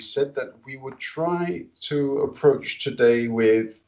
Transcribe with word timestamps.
we 0.00 0.04
said 0.04 0.34
that 0.34 0.54
we 0.64 0.78
would 0.78 0.98
try 0.98 1.62
to 1.78 2.20
approach 2.20 2.82
today 2.82 3.28
with, 3.28 3.82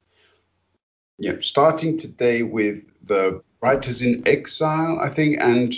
yeah, 1.19 1.37
starting 1.41 1.97
today 1.97 2.43
with 2.43 2.83
the 3.03 3.43
writers 3.63 4.03
in 4.03 4.23
exile, 4.29 5.01
I 5.01 5.09
think, 5.09 5.39
and 5.41 5.75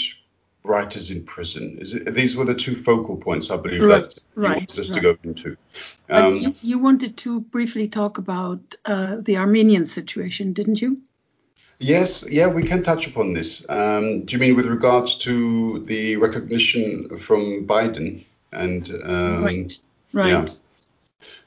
writers 0.65 1.13
in 1.13 1.23
prison. 1.23 1.79
It, 1.81 2.13
these 2.15 2.35
were 2.35 2.47
the 2.47 2.57
two 2.57 2.75
focal 2.75 3.17
points, 3.17 3.49
I 3.53 3.59
believe, 3.59 3.83
right, 3.83 4.03
that 4.03 4.25
you 4.35 4.43
right, 4.43 4.57
wanted 4.57 4.81
us 4.81 4.91
right. 4.91 4.95
to 4.97 5.01
go 5.01 5.17
into. 5.23 5.57
Um, 6.11 6.35
you, 6.35 6.55
you, 6.63 6.79
wanted 6.81 7.17
to 7.19 7.41
briefly 7.41 7.87
talk 7.87 8.19
about 8.19 8.75
uh, 8.85 9.19
the 9.21 9.37
Armenian 9.37 9.87
situation, 9.87 10.53
didn't 10.53 10.83
you? 10.83 10.97
Yes, 11.79 12.29
yeah, 12.29 12.49
we 12.49 12.65
can 12.65 12.83
touch 12.83 13.07
upon 13.07 13.35
this. 13.35 13.65
Um, 13.69 14.25
do 14.25 14.35
you 14.35 14.41
mean 14.41 14.57
with 14.57 14.67
regards 14.67 15.17
to 15.19 15.79
the 15.87 16.17
recognition 16.17 17.19
from 17.19 17.69
Biden 17.69 18.25
and 18.55 18.91
um, 19.05 19.45
right, 19.45 19.79
right? 20.15 20.61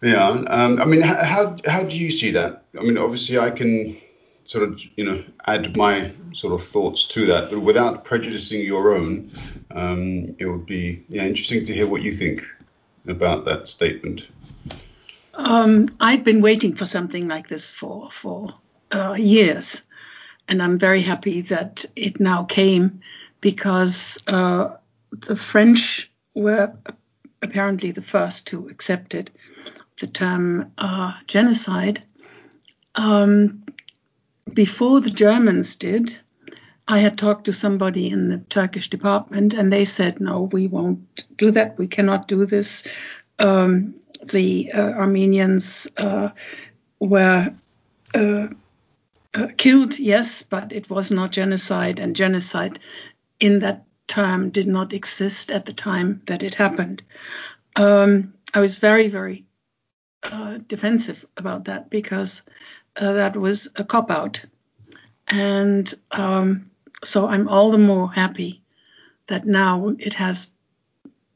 Yeah, 0.02 0.10
yeah. 0.10 0.30
Um, 0.30 0.82
I 0.82 0.86
mean, 0.86 1.02
how 1.02 1.58
how 1.66 1.84
do 1.84 1.98
you 1.98 2.12
see 2.12 2.32
that? 2.32 2.66
I 2.78 2.84
mean, 2.84 2.98
obviously, 2.98 3.40
I 3.40 3.50
can 3.52 3.98
sort 4.44 4.64
of 4.64 4.82
you 4.96 5.06
know 5.06 5.24
add 5.46 5.76
my 5.76 6.12
sort 6.34 6.54
of 6.54 6.68
thoughts 6.68 7.06
to 7.06 7.26
that, 7.28 7.50
but 7.50 7.62
without 7.62 8.04
prejudicing 8.04 8.62
your 8.62 8.96
own, 8.96 9.32
um, 9.72 10.36
it 10.38 10.46
would 10.46 10.66
be 10.66 11.06
yeah 11.10 11.24
interesting 11.24 11.66
to 11.66 11.74
hear 11.74 11.88
what 11.88 12.02
you 12.02 12.14
think 12.14 12.46
about 13.08 13.46
that 13.46 13.68
statement. 13.68 14.28
Um, 15.34 15.96
I'd 16.00 16.24
been 16.24 16.42
waiting 16.42 16.76
for 16.76 16.86
something 16.86 17.28
like 17.28 17.48
this 17.48 17.72
for 17.72 18.12
for 18.12 18.54
uh, 18.92 19.16
years, 19.18 19.82
and 20.48 20.62
I'm 20.62 20.78
very 20.78 21.02
happy 21.02 21.42
that 21.42 21.86
it 21.96 22.20
now 22.20 22.44
came 22.44 23.02
because 23.40 24.18
uh, 24.28 24.76
the 25.12 25.36
French 25.36 26.12
were 26.34 26.74
apparently 27.42 27.92
the 27.92 28.02
first 28.02 28.48
to 28.48 28.68
accept 28.70 29.14
it, 29.14 29.32
the 30.00 30.08
term 30.08 30.72
uh, 30.78 31.14
genocide. 31.28 32.06
Um, 32.96 33.64
before 34.52 35.02
the 35.02 35.10
Germans 35.10 35.76
did, 35.76 36.18
I 36.88 37.00
had 37.00 37.18
talked 37.18 37.46
to 37.46 37.54
somebody 37.54 38.10
in 38.10 38.30
the 38.30 38.38
Turkish 38.38 38.90
department, 38.90 39.54
and 39.54 39.72
they 39.72 39.86
said, 39.86 40.22
"No, 40.22 40.44
we 40.44 40.68
won't 40.68 41.28
do 41.38 41.52
that. 41.52 41.78
We 41.78 41.88
cannot 41.88 42.28
do 42.28 42.46
this." 42.46 42.88
Um, 43.40 43.96
the 44.24 44.72
uh, 44.74 44.82
Armenians 44.82 45.88
uh, 45.98 46.30
were 47.00 47.54
uh, 48.16 48.48
uh, 49.34 49.48
killed, 49.58 50.00
yes, 50.00 50.44
but 50.44 50.72
it 50.72 50.90
was 50.90 51.12
not 51.12 51.32
genocide, 51.32 52.00
and 52.00 52.16
genocide 52.16 52.80
in 53.40 53.60
that 53.60 53.87
term 54.08 54.50
did 54.50 54.68
not 54.68 54.94
exist 54.94 55.52
at 55.52 55.66
the 55.66 55.74
time 55.74 56.22
that 56.26 56.44
it 56.44 56.56
happened. 56.56 57.04
Um, 57.76 58.34
I 58.54 58.60
was 58.60 58.78
very, 58.78 59.08
very 59.10 59.46
uh, 60.24 60.60
defensive 60.68 61.26
about 61.36 61.66
that 61.66 61.90
because 61.90 62.42
uh, 62.96 63.14
that 63.14 63.36
was 63.36 63.70
a 63.76 63.84
cop 63.84 64.10
out. 64.10 64.44
And 65.28 65.94
um, 66.12 66.72
so 67.04 67.28
I'm 67.28 67.48
all 67.48 67.72
the 67.72 67.78
more 67.78 68.12
happy 68.12 68.62
that 69.28 69.46
now 69.46 69.94
it 70.00 70.14
has 70.14 70.50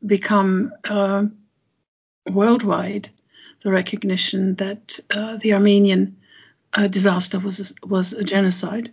become 0.05 0.73
uh, 0.85 1.25
worldwide 2.29 3.09
the 3.63 3.71
recognition 3.71 4.55
that 4.55 4.99
uh, 5.11 5.37
the 5.37 5.53
Armenian 5.53 6.17
uh, 6.73 6.87
disaster 6.87 7.39
was 7.39 7.75
was 7.83 8.13
a 8.13 8.23
genocide, 8.23 8.91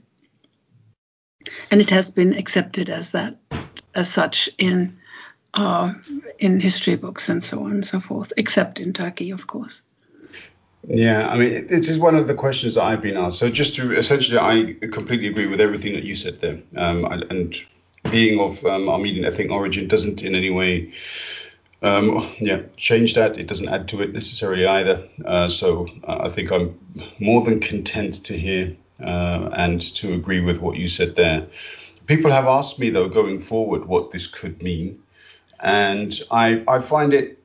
and 1.71 1.81
it 1.81 1.91
has 1.91 2.11
been 2.11 2.35
accepted 2.35 2.91
as 2.91 3.13
that 3.13 3.39
as 3.95 4.13
such 4.13 4.51
in 4.59 4.99
uh, 5.55 5.95
in 6.39 6.61
history 6.61 6.97
books 6.97 7.29
and 7.29 7.43
so 7.43 7.65
on 7.65 7.73
and 7.73 7.85
so 7.85 8.01
forth, 8.01 8.33
except 8.37 8.81
in 8.81 8.93
Turkey, 8.93 9.31
of 9.31 9.47
course. 9.47 9.83
Yeah, 10.87 11.29
I 11.29 11.37
mean, 11.37 11.67
this 11.67 11.89
is 11.89 11.99
one 11.99 12.15
of 12.15 12.27
the 12.27 12.35
questions 12.35 12.75
that 12.75 12.85
I've 12.85 13.03
been 13.03 13.17
asked. 13.17 13.39
So, 13.39 13.51
just 13.51 13.75
to 13.77 13.97
essentially, 13.97 14.39
I 14.39 14.75
completely 14.89 15.27
agree 15.27 15.47
with 15.47 15.61
everything 15.61 15.95
that 15.95 16.05
you 16.05 16.15
said 16.15 16.41
there. 16.41 16.61
Um, 16.77 17.05
and 17.05 17.55
being 18.11 18.41
of 18.41 18.65
um, 18.65 18.89
Armenian 18.89 19.25
ethnic 19.25 19.51
origin 19.51 19.89
doesn't 19.89 20.23
in 20.23 20.35
any 20.35 20.51
way, 20.51 20.95
um, 21.83 22.33
yeah, 22.41 22.63
change 22.77 23.15
that. 23.15 23.39
It 23.39 23.49
doesn't 23.49 23.69
add 23.69 23.89
to 23.89 24.03
it 24.03 24.13
necessarily 24.13 24.67
either. 24.67 25.09
Uh, 25.25 25.49
so, 25.49 25.89
uh, 26.05 26.19
I 26.21 26.29
think 26.29 26.53
I'm 26.53 26.79
more 27.19 27.43
than 27.43 27.61
content 27.61 28.25
to 28.27 28.39
hear 28.39 28.77
uh, 29.01 29.51
and 29.53 29.81
to 29.97 30.15
agree 30.15 30.41
with 30.41 30.59
what 30.59 30.77
you 30.77 30.89
said 30.89 31.17
there. 31.17 31.49
People 32.09 32.33
have 32.33 32.47
asked 32.47 32.79
me 32.81 32.91
though, 32.91 33.09
going 33.09 33.39
forward, 33.39 33.85
what 33.87 34.11
this 34.11 34.27
could 34.27 34.61
mean, 34.63 35.01
and 35.61 36.21
I 36.31 36.65
I 36.67 36.81
find 36.81 37.15
it 37.15 37.39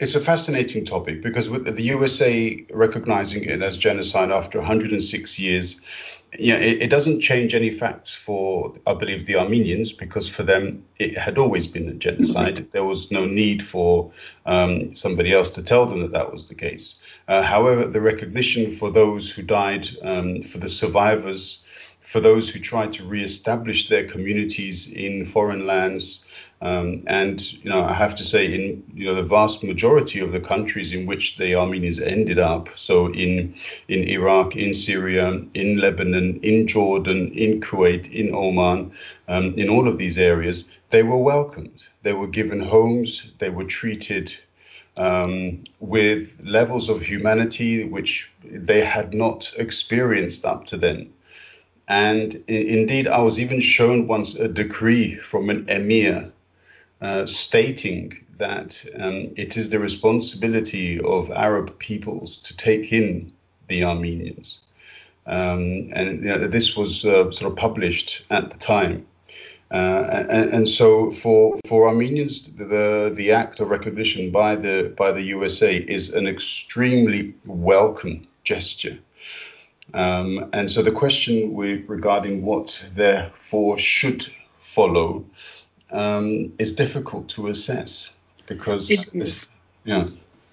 it's 0.00 0.16
a 0.16 0.20
fascinating 0.20 0.84
topic 0.84 1.22
because 1.22 1.48
with 1.48 1.64
the 1.76 1.82
USA 1.82 2.64
recognizing 2.70 3.44
it 3.44 3.62
as 3.62 3.78
genocide 3.78 4.32
after 4.32 4.58
106 4.58 5.38
years, 5.38 5.80
yeah, 6.38 6.56
it, 6.56 6.82
it, 6.82 6.88
doesn't 6.88 7.20
change 7.20 7.54
any 7.54 7.70
facts 7.70 8.14
for, 8.14 8.74
I 8.86 8.94
believe, 8.94 9.26
the 9.26 9.36
Armenians 9.36 9.92
because 9.92 10.28
for 10.28 10.42
them 10.42 10.84
it 10.98 11.16
had 11.16 11.38
always 11.38 11.66
been 11.66 11.88
a 11.88 11.92
genocide. 11.92 12.66
There 12.72 12.84
was 12.84 13.10
no 13.10 13.26
need 13.26 13.64
for 13.64 14.10
um, 14.46 14.94
somebody 14.94 15.32
else 15.32 15.50
to 15.50 15.62
tell 15.62 15.84
them 15.86 16.00
that 16.00 16.12
that 16.12 16.32
was 16.32 16.48
the 16.48 16.54
case. 16.54 16.98
Uh, 17.28 17.42
however, 17.42 17.86
the 17.86 18.00
recognition 18.00 18.72
for 18.72 18.90
those 18.90 19.30
who 19.30 19.42
died, 19.42 19.88
um, 20.02 20.40
for 20.40 20.58
the 20.58 20.70
survivors, 20.70 21.62
for 22.12 22.20
those 22.20 22.50
who 22.50 22.60
tried 22.60 22.92
to 22.92 23.04
re-establish 23.04 23.88
their 23.88 24.06
communities 24.06 24.92
in 24.92 25.24
foreign 25.24 25.66
lands, 25.66 26.20
um, 26.60 27.02
and 27.06 27.50
you 27.54 27.70
know, 27.70 27.82
I 27.84 27.94
have 27.94 28.14
to 28.16 28.24
say, 28.24 28.44
in 28.54 28.84
you 28.92 29.06
know 29.06 29.14
the 29.14 29.22
vast 29.22 29.64
majority 29.64 30.20
of 30.20 30.30
the 30.30 30.38
countries 30.38 30.92
in 30.92 31.06
which 31.06 31.38
the 31.38 31.54
Armenians 31.54 32.00
ended 32.00 32.38
up, 32.38 32.68
so 32.76 33.10
in 33.14 33.54
in 33.88 34.00
Iraq, 34.18 34.56
in 34.56 34.74
Syria, 34.74 35.40
in 35.54 35.78
Lebanon, 35.78 36.38
in 36.42 36.66
Jordan, 36.68 37.32
in 37.32 37.60
Kuwait, 37.60 38.12
in 38.12 38.34
Oman, 38.34 38.92
um, 39.28 39.54
in 39.54 39.70
all 39.70 39.88
of 39.88 39.96
these 39.96 40.18
areas, 40.18 40.68
they 40.90 41.02
were 41.02 41.22
welcomed. 41.32 41.78
They 42.02 42.12
were 42.12 42.28
given 42.40 42.60
homes. 42.60 43.32
They 43.38 43.48
were 43.48 43.64
treated 43.80 44.34
um, 44.98 45.64
with 45.80 46.34
levels 46.44 46.90
of 46.90 47.00
humanity 47.00 47.84
which 47.84 48.30
they 48.44 48.84
had 48.84 49.14
not 49.14 49.50
experienced 49.56 50.44
up 50.44 50.66
to 50.66 50.76
then. 50.76 51.10
And 51.88 52.34
indeed, 52.46 53.08
I 53.08 53.18
was 53.18 53.40
even 53.40 53.60
shown 53.60 54.06
once 54.06 54.34
a 54.34 54.48
decree 54.48 55.16
from 55.16 55.50
an 55.50 55.68
emir 55.68 56.32
uh, 57.00 57.26
stating 57.26 58.24
that 58.38 58.84
um, 58.98 59.32
it 59.36 59.56
is 59.56 59.70
the 59.70 59.78
responsibility 59.78 61.00
of 61.00 61.30
Arab 61.30 61.78
peoples 61.78 62.38
to 62.38 62.56
take 62.56 62.92
in 62.92 63.32
the 63.68 63.84
Armenians. 63.84 64.60
Um, 65.26 65.90
and 65.92 66.22
you 66.22 66.28
know, 66.28 66.48
this 66.48 66.76
was 66.76 67.04
uh, 67.04 67.30
sort 67.30 67.52
of 67.52 67.56
published 67.56 68.24
at 68.30 68.50
the 68.50 68.58
time. 68.58 69.06
Uh, 69.70 70.26
and, 70.28 70.52
and, 70.52 70.68
so 70.68 71.10
for 71.10 71.58
for 71.66 71.88
Armenians, 71.88 72.42
the 72.58 73.10
the 73.14 73.32
act 73.32 73.58
of 73.60 73.70
recognition 73.70 74.30
by 74.30 74.54
the 74.54 74.92
by 74.98 75.12
the 75.12 75.22
USA 75.22 75.76
is 75.76 76.12
an 76.12 76.26
extremely 76.26 77.34
welcome 77.46 78.26
gesture. 78.44 78.98
Um, 79.94 80.50
and 80.52 80.70
so 80.70 80.82
the 80.82 80.92
question 80.92 81.52
we, 81.52 81.82
regarding 81.82 82.44
what 82.44 82.82
therefore 82.94 83.78
should 83.78 84.30
follow 84.60 85.26
um, 85.90 86.52
is 86.58 86.74
difficult 86.74 87.28
to 87.30 87.48
assess 87.48 88.12
because 88.46 88.90
it 88.90 89.14
is. 89.14 89.50
yeah. 89.84 90.08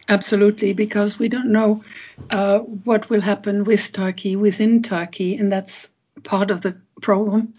Absolutely, 0.07 0.73
because 0.73 1.19
we 1.19 1.29
don't 1.29 1.51
know 1.51 1.83
uh, 2.31 2.59
what 2.59 3.11
will 3.11 3.21
happen 3.21 3.63
with 3.63 3.91
Turkey 3.91 4.35
within 4.35 4.81
Turkey, 4.81 5.35
and 5.35 5.51
that's 5.51 5.89
part 6.23 6.49
of 6.49 6.61
the 6.61 6.77
problem. 6.99 7.53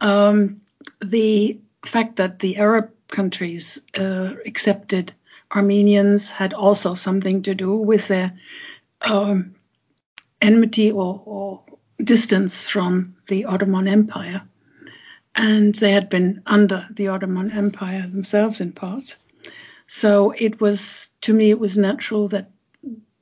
Um, 0.00 0.60
the 1.00 1.58
fact 1.86 2.16
that 2.16 2.40
the 2.40 2.58
Arab 2.58 2.90
countries 3.08 3.82
uh, 3.98 4.34
accepted 4.44 5.14
Armenians 5.50 6.28
had 6.28 6.52
also 6.52 6.94
something 6.94 7.42
to 7.44 7.54
do 7.54 7.76
with 7.76 8.08
their 8.08 8.38
um, 9.00 9.54
enmity 10.40 10.90
or, 10.90 11.22
or 11.24 11.62
distance 12.02 12.66
from 12.66 13.16
the 13.26 13.46
Ottoman 13.46 13.88
Empire 13.88 14.42
and 15.38 15.72
they 15.76 15.92
had 15.92 16.08
been 16.08 16.42
under 16.44 16.86
the 16.90 17.08
Ottoman 17.08 17.52
Empire 17.52 18.02
themselves 18.02 18.60
in 18.60 18.72
parts. 18.72 19.16
So 19.86 20.34
it 20.36 20.60
was, 20.60 21.08
to 21.22 21.32
me, 21.32 21.50
it 21.50 21.60
was 21.60 21.78
natural 21.78 22.28
that 22.28 22.50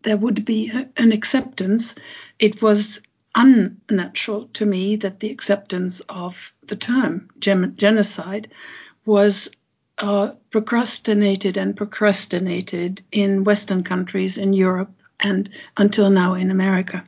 there 0.02 0.16
would 0.16 0.44
be 0.44 0.70
a, 0.70 0.88
an 0.96 1.12
acceptance. 1.12 1.94
It 2.38 2.62
was 2.62 3.02
unnatural 3.34 4.48
to 4.54 4.64
me 4.64 4.96
that 4.96 5.20
the 5.20 5.30
acceptance 5.30 6.00
of 6.08 6.52
the 6.66 6.76
term 6.76 7.28
gen- 7.38 7.74
genocide 7.76 8.48
was 9.04 9.54
uh, 9.98 10.32
procrastinated 10.50 11.58
and 11.58 11.76
procrastinated 11.76 13.02
in 13.12 13.44
Western 13.44 13.84
countries, 13.84 14.38
in 14.38 14.54
Europe, 14.54 14.92
and 15.20 15.50
until 15.76 16.10
now 16.10 16.34
in 16.34 16.50
America 16.50 17.04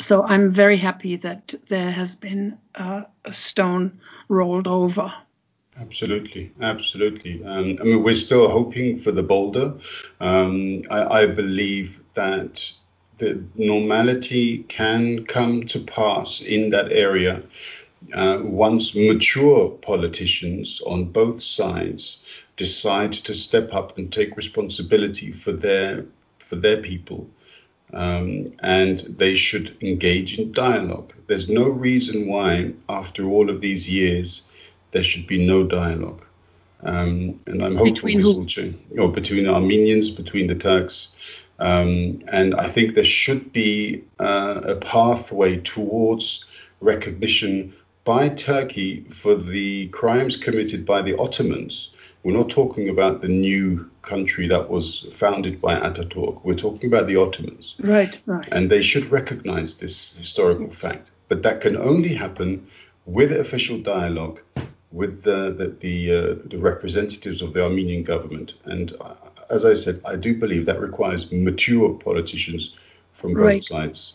so 0.00 0.24
I'm 0.24 0.50
very 0.50 0.78
happy 0.78 1.16
that 1.16 1.54
there 1.68 1.90
has 1.90 2.16
been 2.16 2.58
a 2.74 3.04
stone 3.30 4.00
rolled 4.28 4.66
over. 4.66 5.12
Absolutely, 5.78 6.52
absolutely. 6.60 7.44
Um, 7.44 7.76
I 7.80 7.84
mean, 7.84 8.02
we're 8.02 8.14
still 8.14 8.48
hoping 8.48 9.00
for 9.00 9.12
the 9.12 9.22
boulder. 9.22 9.74
Um, 10.20 10.82
I, 10.90 11.22
I, 11.22 11.26
believe 11.26 12.00
that 12.14 12.72
the 13.18 13.44
normality 13.54 14.64
can 14.64 15.24
come 15.24 15.66
to 15.68 15.80
pass 15.80 16.40
in 16.40 16.70
that 16.70 16.92
area 16.92 17.42
uh, 18.12 18.38
once 18.42 18.94
mature 18.94 19.70
politicians 19.70 20.82
on 20.86 21.04
both 21.04 21.42
sides 21.42 22.18
decide 22.56 23.12
to 23.12 23.34
step 23.34 23.72
up 23.72 23.96
and 23.96 24.12
take 24.12 24.36
responsibility 24.36 25.32
for 25.32 25.52
their 25.52 26.06
for 26.50 26.56
their 26.56 26.82
people. 26.82 27.30
Um, 27.92 28.52
and 28.58 28.98
they 29.18 29.34
should 29.34 29.76
engage 29.80 30.38
in 30.38 30.52
dialogue. 30.52 31.12
There's 31.28 31.48
no 31.48 31.64
reason 31.64 32.26
why, 32.26 32.72
after 32.88 33.24
all 33.24 33.48
of 33.50 33.60
these 33.60 33.88
years, 33.88 34.42
there 34.90 35.02
should 35.02 35.26
be 35.26 35.44
no 35.44 35.64
dialogue. 35.64 36.22
Um, 36.82 37.40
and 37.46 37.62
I'm 37.64 37.76
hopeful 37.76 37.94
between 37.94 38.18
this 38.18 38.26
who? 38.26 38.38
will 38.38 38.46
change. 38.46 38.76
Or 38.98 39.08
between 39.12 39.44
the 39.44 39.50
Armenians, 39.50 40.10
between 40.10 40.46
the 40.48 40.54
Turks. 40.54 41.08
Um, 41.58 42.22
and 42.28 42.54
I 42.54 42.68
think 42.68 42.94
there 42.94 43.04
should 43.04 43.52
be 43.52 44.04
uh, 44.18 44.60
a 44.64 44.76
pathway 44.76 45.58
towards 45.58 46.44
recognition 46.80 47.74
by 48.04 48.28
Turkey 48.28 49.04
for 49.10 49.34
the 49.34 49.88
crimes 49.88 50.36
committed 50.36 50.86
by 50.86 51.02
the 51.02 51.16
Ottomans. 51.18 51.90
We're 52.22 52.36
not 52.36 52.50
talking 52.50 52.88
about 52.88 53.22
the 53.22 53.28
new 53.28 53.90
country 54.02 54.46
that 54.48 54.68
was 54.68 55.08
founded 55.14 55.60
by 55.60 55.76
Ataturk. 55.76 56.44
We're 56.44 56.54
talking 56.54 56.92
about 56.92 57.06
the 57.06 57.16
Ottomans. 57.16 57.76
Right, 57.78 58.20
right. 58.26 58.46
And 58.52 58.70
they 58.70 58.82
should 58.82 59.06
recognize 59.06 59.78
this 59.78 60.12
historical 60.12 60.66
yes. 60.66 60.80
fact. 60.80 61.10
But 61.28 61.42
that 61.44 61.60
can 61.62 61.76
only 61.76 62.14
happen 62.14 62.66
with 63.06 63.32
official 63.32 63.78
dialogue 63.78 64.40
with 64.92 65.22
the 65.22 65.54
the 65.56 65.66
the, 65.80 66.12
uh, 66.12 66.34
the, 66.44 66.58
representatives 66.58 67.42
of 67.42 67.52
the 67.52 67.62
Armenian 67.62 68.02
government. 68.02 68.54
And 68.64 68.92
uh, 69.00 69.14
as 69.48 69.64
I 69.64 69.74
said, 69.74 70.00
I 70.04 70.16
do 70.16 70.34
believe 70.34 70.66
that 70.66 70.80
requires 70.80 71.30
mature 71.30 71.94
politicians 71.94 72.76
from 73.14 73.34
both 73.34 73.42
right. 73.42 73.64
sides. 73.64 74.14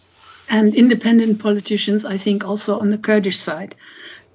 And 0.49 0.75
independent 0.75 1.39
politicians, 1.39 2.05
I 2.05 2.17
think, 2.17 2.43
also 2.43 2.79
on 2.79 2.91
the 2.91 2.97
Kurdish 2.97 3.37
side. 3.37 3.75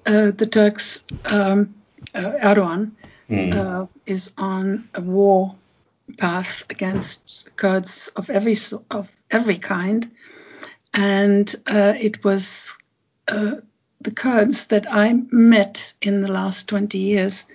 Uh, 0.05 0.31
the 0.31 0.47
Turks, 0.47 1.05
um, 1.25 1.75
uh, 2.13 2.33
Erdogan, 2.41 2.91
mm. 3.31 3.89
is 4.05 4.31
on 4.37 4.89
a 4.93 5.01
war 5.01 5.53
path 6.17 6.65
against 6.69 7.49
Kurds 7.55 8.09
of 8.09 8.29
every 8.29 8.55
of 8.89 9.11
every 9.29 9.57
kind, 9.57 10.09
and 10.93 11.53
uh, 11.67 11.93
it 11.99 12.23
was 12.23 12.75
the 14.01 14.11
Kurds 14.11 14.65
that 14.67 14.91
I 14.91 15.13
met 15.13 15.93
in 16.01 16.21
the 16.21 16.31
last 16.31 16.67
20 16.67 16.97
years 16.97 17.45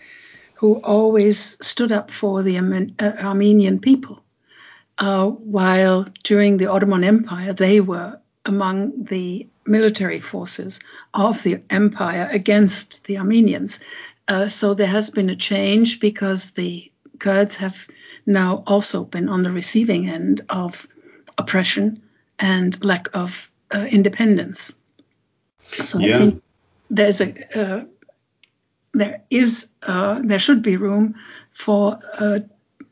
who 0.54 0.76
always 0.76 1.58
stood 1.66 1.92
up 1.92 2.10
for 2.10 2.42
the 2.42 2.56
uh, 2.58 3.12
Armenian 3.20 3.80
people. 3.80 4.22
Uh, 4.98 5.26
while 5.26 6.06
during 6.22 6.56
the 6.56 6.70
Ottoman 6.70 7.04
Empire, 7.04 7.52
they 7.52 7.80
were 7.80 8.18
among 8.46 9.04
the 9.04 9.46
military 9.66 10.20
forces 10.20 10.80
of 11.12 11.42
the 11.42 11.60
empire 11.68 12.28
against 12.30 13.04
the 13.04 13.18
Armenians. 13.18 13.78
Uh, 14.28 14.48
so 14.48 14.74
there 14.74 14.86
has 14.88 15.10
been 15.10 15.30
a 15.30 15.36
change 15.36 16.00
because 16.00 16.50
the 16.52 16.90
Kurds 17.18 17.56
have 17.56 17.86
now 18.26 18.62
also 18.66 19.04
been 19.04 19.28
on 19.28 19.42
the 19.42 19.52
receiving 19.52 20.08
end 20.08 20.42
of 20.48 20.86
oppression 21.38 22.02
and 22.38 22.84
lack 22.84 23.14
of 23.14 23.50
uh, 23.72 23.86
independence. 23.90 24.76
So 25.82 25.98
yeah. 25.98 26.14
I 26.14 26.18
think 26.18 26.42
there's 26.90 27.20
a 27.20 27.58
uh, 27.58 27.84
there 28.92 29.22
is 29.30 29.68
uh, 29.82 30.20
there 30.22 30.38
should 30.38 30.62
be 30.62 30.76
room 30.76 31.14
for 31.52 31.98
a 32.18 32.42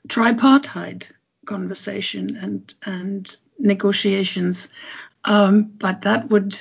tripartite 0.09 1.11
conversation 1.47 2.37
and 2.37 2.75
and 2.85 3.37
negotiations, 3.59 4.69
um, 5.25 5.63
but 5.79 6.03
that 6.03 6.29
would 6.31 6.55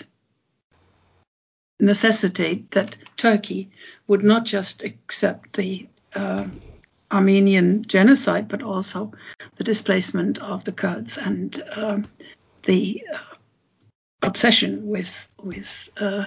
necessitate 1.83 2.71
that 2.71 2.97
Turkey 3.17 3.69
would 4.07 4.23
not 4.23 4.45
just 4.45 4.83
accept 4.83 5.53
the 5.53 5.87
uh, 6.15 6.47
Armenian 7.11 7.85
genocide, 7.85 8.47
but 8.47 8.63
also 8.63 9.11
the 9.57 9.63
displacement 9.63 10.39
of 10.39 10.63
the 10.63 10.71
Kurds 10.71 11.17
and 11.17 11.61
uh, 11.71 11.99
the 12.63 13.03
uh, 13.13 13.17
obsession 14.21 14.87
with 14.87 15.29
with 15.41 15.89
uh, 15.97 16.25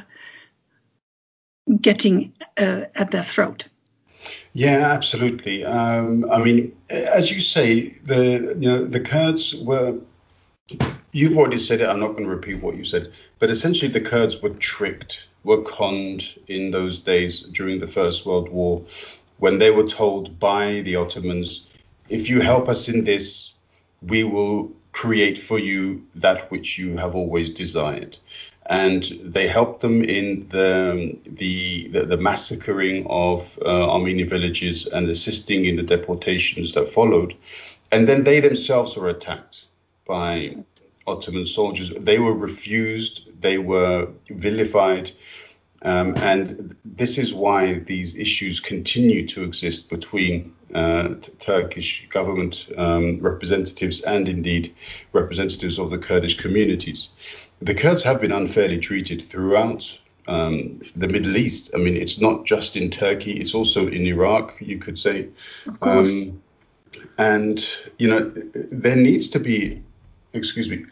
getting 1.81 2.33
uh, 2.57 2.83
at 2.95 3.11
their 3.11 3.25
throat. 3.25 3.69
Yeah, 4.53 4.93
absolutely. 4.93 5.65
Um, 5.65 6.31
I 6.31 6.39
mean, 6.43 6.77
as 6.89 7.31
you 7.31 7.41
say, 7.41 7.99
the 8.05 8.57
you 8.59 8.69
know 8.69 8.85
the 8.85 9.01
Kurds 9.01 9.55
were. 9.55 9.99
You've 11.13 11.39
already 11.39 11.59
said 11.59 11.81
it. 11.81 11.89
I'm 11.89 12.01
not 12.01 12.13
going 12.13 12.25
to 12.25 12.31
repeat 12.31 12.61
what 12.63 12.77
you 12.77 12.85
said, 12.85 13.09
but 13.39 13.51
essentially 13.51 13.91
the 13.91 14.01
Kurds 14.01 14.43
were 14.43 14.51
tricked, 14.51 15.27
were 15.47 15.63
conned 15.63 16.25
in 16.49 16.71
those 16.71 16.99
days 16.99 17.43
during 17.59 17.79
the 17.81 17.87
First 17.99 18.27
World 18.27 18.49
War, 18.49 18.83
when 19.39 19.59
they 19.59 19.71
were 19.71 19.87
told 19.87 20.39
by 20.41 20.83
the 20.83 20.97
Ottomans, 20.97 21.67
"If 22.09 22.29
you 22.31 22.41
help 22.41 22.69
us 22.69 22.89
in 22.89 23.05
this, 23.05 23.55
we 24.03 24.25
will 24.25 24.71
create 24.93 25.39
for 25.39 25.59
you 25.59 26.03
that 26.17 26.51
which 26.51 26.79
you 26.79 26.97
have 26.97 27.15
always 27.15 27.51
desired." 27.51 28.17
and 28.69 29.05
they 29.23 29.47
helped 29.47 29.81
them 29.81 30.03
in 30.03 30.47
the 30.49 31.17
the, 31.25 31.89
the, 31.93 32.17
massacring 32.17 33.07
of 33.09 33.59
uh, 33.63 33.91
Armenian 33.95 34.29
villages 34.29 34.87
and 34.87 35.09
assisting 35.09 35.67
in 35.67 35.77
the 35.77 35.83
deportations 35.83 36.73
that 36.73 36.89
followed. 36.89 37.35
And 37.93 38.09
then 38.09 38.25
they 38.25 38.41
themselves 38.41 38.97
were 38.97 39.09
attacked 39.09 39.67
by 40.07 40.57
Ottoman 41.07 41.45
soldiers. 41.45 41.91
They 41.91 42.19
were 42.19 42.35
refused, 42.35 43.41
they 43.41 43.59
were 43.59 44.09
vilified. 44.31 45.13
Um, 45.83 46.17
and 46.17 46.75
this 46.85 47.19
is 47.19 47.35
why 47.35 47.81
these 47.81 48.19
issues 48.19 48.61
continue 48.61 49.27
to 49.29 49.45
exist 49.45 49.91
between 49.91 50.55
uh, 50.75 51.15
Turkish 51.39 52.09
government 52.09 52.67
um, 52.77 53.21
representatives 53.21 54.01
and 54.01 54.29
indeed 54.29 54.75
representatives 55.13 55.79
of 55.79 55.91
the 55.91 55.99
Kurdish 55.99 56.39
communities 56.39 57.11
the 57.63 57.75
Kurds 57.75 58.03
have 58.03 58.21
been 58.21 58.33
unfairly 58.33 58.79
treated 58.79 59.25
throughout 59.25 59.99
um, 60.29 60.83
the 60.95 61.09
Middle 61.09 61.37
East. 61.37 61.71
I 61.75 61.79
mean, 61.79 61.97
it's 61.97 62.21
not 62.21 62.45
just 62.45 62.77
in 62.77 62.91
Turkey; 62.91 63.41
it's 63.41 63.55
also 63.55 63.87
in 63.87 64.07
Iraq. 64.07 64.57
You 64.61 64.79
could 64.79 64.99
say, 64.99 65.29
of 65.67 65.81
course. 65.81 66.31
Um, 66.31 66.43
and 67.19 67.67
you 67.99 68.09
know, 68.09 68.33
there 68.71 68.97
needs 68.97 69.29
to 69.31 69.39
be, 69.39 69.83
excuse 70.37 70.69
me, 70.69 70.85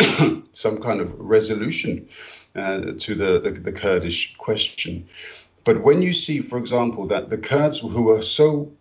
some 0.53 0.81
kind 0.81 1.01
of 1.01 1.19
resolution 1.19 2.09
uh, 2.57 2.93
to 2.99 3.15
the, 3.15 3.41
the 3.41 3.51
the 3.51 3.73
Kurdish 3.73 4.37
question. 4.37 5.09
But 5.65 5.83
when 5.83 6.03
you 6.03 6.13
see, 6.13 6.41
for 6.41 6.59
example, 6.59 7.09
that 7.09 7.31
the 7.31 7.39
Kurds 7.39 7.81
who 7.81 8.11
are 8.11 8.23
so 8.23 8.73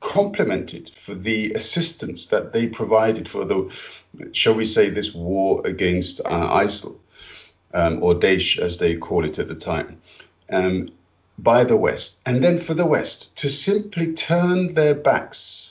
complimented 0.00 0.90
for 0.94 1.14
the 1.14 1.52
assistance 1.52 2.26
that 2.26 2.52
they 2.52 2.68
provided 2.68 3.28
for 3.28 3.44
the, 3.44 3.70
shall 4.32 4.54
we 4.54 4.64
say, 4.64 4.90
this 4.90 5.12
war 5.12 5.66
against 5.66 6.20
uh, 6.20 6.28
ISIL, 6.28 6.98
um, 7.74 8.02
or 8.02 8.14
Daesh 8.14 8.58
as 8.58 8.78
they 8.78 8.96
call 8.96 9.24
it 9.24 9.38
at 9.38 9.48
the 9.48 9.54
time, 9.54 10.00
um, 10.50 10.90
by 11.36 11.64
the 11.64 11.76
West. 11.76 12.20
And 12.24 12.42
then 12.42 12.58
for 12.58 12.74
the 12.74 12.86
West 12.86 13.36
to 13.38 13.50
simply 13.50 14.14
turn 14.14 14.74
their 14.74 14.94
backs 14.94 15.67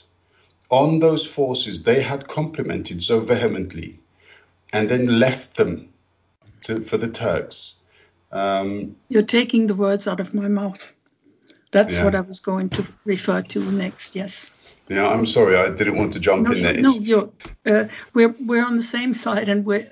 on 0.70 0.98
those 1.00 1.26
forces 1.26 1.82
they 1.82 2.02
had 2.02 2.28
complimented 2.28 3.02
so 3.02 3.20
vehemently 3.20 3.98
and 4.72 4.88
then 4.88 5.18
left 5.18 5.56
them 5.56 5.88
to, 6.62 6.80
for 6.80 6.98
the 6.98 7.08
Turks. 7.08 7.74
Um, 8.30 8.96
You're 9.08 9.22
taking 9.22 9.66
the 9.66 9.74
words 9.74 10.06
out 10.06 10.20
of 10.20 10.34
my 10.34 10.48
mouth. 10.48 10.94
That's 11.70 11.96
yeah. 11.96 12.04
what 12.04 12.14
I 12.14 12.20
was 12.20 12.40
going 12.40 12.70
to 12.70 12.86
refer 13.04 13.42
to 13.42 13.72
next. 13.72 14.16
Yes. 14.16 14.52
Yeah, 14.88 15.06
I'm 15.06 15.26
sorry, 15.26 15.56
I 15.56 15.68
didn't 15.68 15.98
want 15.98 16.14
to 16.14 16.20
jump 16.20 16.46
no, 16.46 16.52
in 16.52 16.62
there. 16.62 16.72
No, 16.74 16.94
you're, 16.94 17.30
uh, 17.66 17.88
we're 18.14 18.34
we're 18.40 18.64
on 18.64 18.76
the 18.76 18.82
same 18.82 19.12
side, 19.12 19.50
and 19.50 19.66
we're 19.66 19.90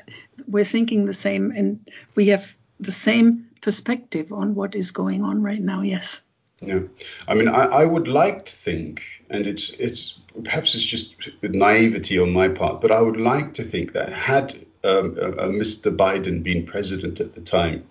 we're 0.48 0.64
thinking 0.64 1.04
the 1.04 1.12
same, 1.12 1.50
and 1.50 1.86
we 2.14 2.28
have 2.28 2.50
the 2.80 2.92
same 2.92 3.50
perspective 3.60 4.32
on 4.32 4.54
what 4.54 4.74
is 4.74 4.92
going 4.92 5.22
on 5.22 5.42
right 5.42 5.60
now. 5.60 5.82
Yes. 5.82 6.22
Yeah, 6.66 6.80
I 7.28 7.34
mean, 7.34 7.48
I, 7.48 7.64
I 7.64 7.84
would 7.84 8.08
like 8.08 8.46
to 8.46 8.54
think, 8.54 9.02
and 9.30 9.46
it's 9.46 9.70
it's 9.70 10.18
perhaps 10.44 10.74
it's 10.74 10.84
just 10.84 11.14
naivety 11.42 12.18
on 12.18 12.32
my 12.32 12.48
part, 12.48 12.80
but 12.80 12.90
I 12.90 13.00
would 13.00 13.20
like 13.20 13.54
to 13.54 13.64
think 13.64 13.92
that 13.92 14.12
had 14.12 14.54
um, 14.84 15.16
uh, 15.18 15.42
uh 15.42 15.48
Mr. 15.48 15.94
Biden 15.94 16.42
been 16.42 16.64
president 16.66 17.20
at 17.20 17.34
the 17.34 17.40
time, 17.40 17.84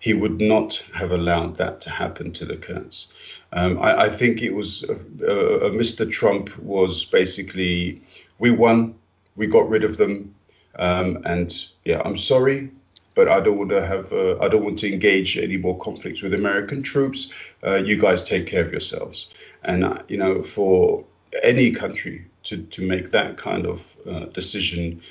he 0.00 0.14
would 0.14 0.40
not 0.40 0.84
have 0.94 1.10
allowed 1.10 1.56
that 1.56 1.80
to 1.82 1.90
happen 1.90 2.32
to 2.32 2.44
the 2.44 2.56
Kurds. 2.56 3.08
Um, 3.52 3.78
I, 3.78 4.02
I, 4.02 4.10
think 4.10 4.42
it 4.42 4.54
was 4.54 4.84
uh, 4.84 4.92
uh, 4.92 5.70
Mr. 5.70 6.10
Trump 6.10 6.56
was 6.58 7.04
basically 7.04 8.02
we 8.38 8.50
won, 8.50 8.94
we 9.36 9.46
got 9.46 9.68
rid 9.68 9.84
of 9.84 9.96
them, 9.96 10.34
um, 10.78 11.22
and 11.24 11.54
yeah, 11.84 12.02
I'm 12.04 12.16
sorry, 12.16 12.70
but 13.18 13.26
I 13.26 13.40
don't 13.40 13.58
want 13.58 13.70
to 13.70 13.84
have, 13.84 14.12
uh, 14.12 14.38
I 14.40 14.46
don't 14.46 14.62
want 14.62 14.78
to 14.78 14.92
engage 14.92 15.38
any 15.38 15.56
more 15.56 15.76
conflicts 15.76 16.22
with 16.22 16.34
American 16.34 16.84
troops. 16.84 17.32
Uh, 17.66 17.74
you 17.74 17.96
guys 18.00 18.22
take 18.22 18.46
care 18.46 18.64
of 18.64 18.70
yourselves. 18.70 19.28
And 19.64 19.82
uh, 19.82 20.02
you 20.06 20.18
know, 20.18 20.44
for 20.44 21.04
any 21.42 21.72
country 21.72 22.26
to 22.44 22.58
to 22.74 22.86
make 22.86 23.10
that 23.10 23.36
kind 23.36 23.66
of 23.66 23.84
uh, 24.08 24.26
decision, 24.26 25.02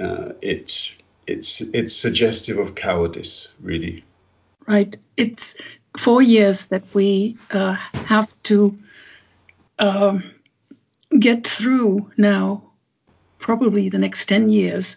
uh, 0.00 0.30
it 0.42 0.94
it's 1.28 1.60
it's 1.60 1.94
suggestive 1.94 2.58
of 2.58 2.74
cowardice, 2.74 3.52
really. 3.62 4.02
Right. 4.66 4.96
It's 5.16 5.54
four 5.96 6.22
years 6.22 6.66
that 6.66 6.82
we 6.92 7.36
uh, 7.52 7.74
have 8.14 8.34
to 8.50 8.74
um, 9.78 10.24
get 11.16 11.46
through 11.46 12.10
now, 12.16 12.64
probably 13.38 13.90
the 13.90 13.98
next 13.98 14.26
10 14.26 14.48
years, 14.48 14.96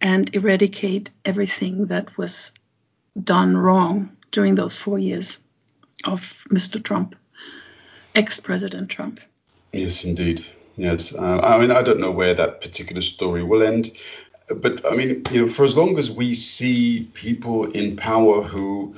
and 0.00 0.34
eradicate 0.34 1.10
everything 1.24 1.86
that 1.86 2.16
was 2.16 2.52
done 3.22 3.56
wrong 3.56 4.16
during 4.30 4.54
those 4.54 4.78
four 4.78 4.98
years 4.98 5.42
of 6.06 6.20
Mr. 6.50 6.82
Trump, 6.82 7.16
ex 8.14 8.40
President 8.40 8.90
Trump. 8.90 9.20
Yes, 9.72 10.04
indeed. 10.04 10.44
Yes. 10.76 11.14
Uh, 11.14 11.40
I 11.40 11.58
mean, 11.58 11.70
I 11.70 11.82
don't 11.82 12.00
know 12.00 12.10
where 12.10 12.34
that 12.34 12.60
particular 12.60 13.00
story 13.00 13.42
will 13.42 13.62
end. 13.62 13.92
But 14.48 14.86
I 14.86 14.94
mean, 14.94 15.22
you 15.32 15.46
know, 15.46 15.48
for 15.48 15.64
as 15.64 15.76
long 15.76 15.98
as 15.98 16.10
we 16.10 16.34
see 16.34 17.10
people 17.14 17.70
in 17.72 17.96
power 17.96 18.42
who, 18.42 18.94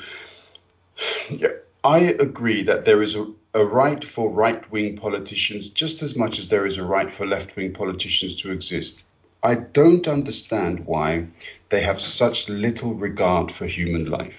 yeah, 1.30 1.48
I 1.84 2.00
agree 2.00 2.64
that 2.64 2.84
there 2.84 3.02
is 3.02 3.14
a, 3.14 3.26
a 3.54 3.64
right 3.64 4.04
for 4.04 4.28
right 4.28 4.70
wing 4.70 4.96
politicians 4.96 5.70
just 5.70 6.02
as 6.02 6.16
much 6.16 6.38
as 6.38 6.48
there 6.48 6.66
is 6.66 6.76
a 6.76 6.84
right 6.84 7.12
for 7.12 7.26
left 7.26 7.56
wing 7.56 7.72
politicians 7.72 8.36
to 8.42 8.52
exist. 8.52 9.04
I 9.42 9.54
don't 9.54 10.08
understand 10.08 10.86
why 10.86 11.26
they 11.68 11.82
have 11.82 12.00
such 12.00 12.48
little 12.48 12.94
regard 12.94 13.52
for 13.52 13.66
human 13.66 14.06
life. 14.06 14.36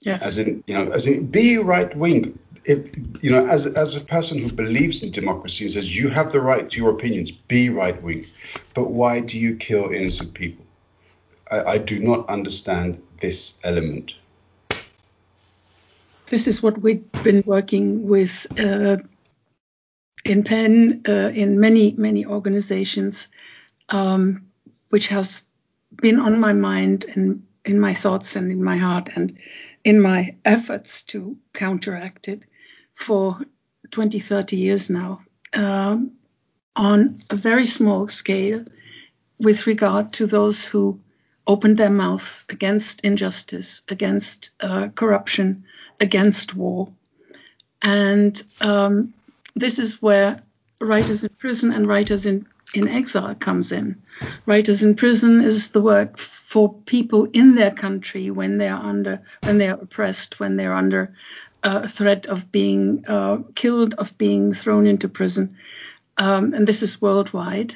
Yes. 0.00 0.22
As 0.22 0.38
in, 0.38 0.62
you 0.66 0.74
know, 0.74 0.92
as 0.92 1.06
in, 1.06 1.26
be 1.26 1.58
right 1.58 1.96
wing. 1.96 2.38
If 2.64 2.96
you 3.22 3.30
know, 3.30 3.46
as 3.46 3.66
as 3.66 3.94
a 3.96 4.00
person 4.00 4.38
who 4.38 4.52
believes 4.52 5.02
in 5.02 5.12
democracy 5.12 5.64
and 5.64 5.72
says 5.72 5.96
you 5.96 6.08
have 6.08 6.32
the 6.32 6.40
right 6.40 6.68
to 6.68 6.76
your 6.76 6.90
opinions, 6.90 7.30
be 7.30 7.70
right 7.70 8.00
wing. 8.02 8.26
But 8.74 8.90
why 8.90 9.20
do 9.20 9.38
you 9.38 9.56
kill 9.56 9.90
innocent 9.90 10.34
people? 10.34 10.64
I, 11.50 11.62
I 11.62 11.78
do 11.78 11.98
not 12.00 12.28
understand 12.28 13.00
this 13.20 13.58
element. 13.64 14.14
This 16.28 16.48
is 16.48 16.62
what 16.62 16.78
we've 16.78 17.10
been 17.22 17.44
working 17.46 18.08
with 18.08 18.46
uh, 18.58 18.96
in 20.24 20.42
PEN, 20.42 21.02
uh, 21.08 21.30
in 21.32 21.60
many, 21.60 21.94
many 21.96 22.26
organizations, 22.26 23.28
um, 23.88 24.46
which 24.88 25.08
has 25.08 25.44
been 25.94 26.18
on 26.18 26.40
my 26.40 26.52
mind 26.52 27.06
and 27.14 27.46
in 27.64 27.80
my 27.80 27.94
thoughts 27.94 28.36
and 28.36 28.50
in 28.52 28.62
my 28.62 28.76
heart 28.76 29.10
and 29.14 29.38
in 29.84 30.00
my 30.00 30.36
efforts 30.44 31.02
to 31.02 31.36
counteract 31.52 32.28
it 32.28 32.44
for 32.94 33.38
20, 33.90 34.18
30 34.18 34.56
years 34.56 34.90
now 34.90 35.20
um, 35.54 36.12
on 36.74 37.20
a 37.30 37.36
very 37.36 37.66
small 37.66 38.08
scale 38.08 38.64
with 39.38 39.66
regard 39.66 40.12
to 40.14 40.26
those 40.26 40.64
who 40.64 41.00
opened 41.46 41.78
their 41.78 41.90
mouth 41.90 42.44
against 42.48 43.02
injustice, 43.02 43.82
against 43.88 44.50
uh, 44.60 44.88
corruption, 44.88 45.64
against 46.00 46.54
war. 46.54 46.88
And 47.80 48.40
um, 48.60 49.14
this 49.54 49.78
is 49.78 50.02
where 50.02 50.40
writers 50.80 51.22
in 51.22 51.30
prison 51.38 51.72
and 51.72 51.86
writers 51.86 52.26
in, 52.26 52.46
in 52.74 52.88
exile 52.88 53.34
comes 53.34 53.72
in. 53.72 54.02
Writers 54.44 54.82
in 54.82 54.96
prison 54.96 55.42
is 55.42 55.70
the 55.70 55.80
work 55.80 56.18
for 56.18 56.72
people 56.72 57.24
in 57.32 57.54
their 57.54 57.70
country 57.70 58.30
when 58.30 58.58
they 58.58 58.68
are 58.68 58.82
under, 58.82 59.22
when 59.42 59.58
they 59.58 59.68
are 59.68 59.78
oppressed, 59.80 60.40
when 60.40 60.56
they're 60.56 60.74
under 60.74 61.14
uh, 61.62 61.86
threat 61.88 62.26
of 62.26 62.50
being 62.52 63.04
uh, 63.08 63.38
killed, 63.54 63.94
of 63.94 64.16
being 64.18 64.54
thrown 64.54 64.86
into 64.86 65.08
prison. 65.08 65.56
Um, 66.16 66.54
and 66.54 66.66
this 66.66 66.82
is 66.82 67.00
worldwide. 67.00 67.74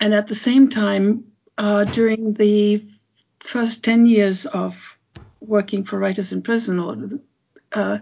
And 0.00 0.14
at 0.14 0.26
the 0.26 0.34
same 0.34 0.68
time, 0.68 1.24
uh, 1.56 1.84
during 1.84 2.34
the 2.34 2.84
first 3.40 3.84
10 3.84 4.06
years 4.06 4.46
of 4.46 4.98
working 5.40 5.84
for 5.84 5.98
writers 5.98 6.32
in 6.32 6.42
prison, 6.42 6.78
or 6.80 6.96
uh, 7.72 7.98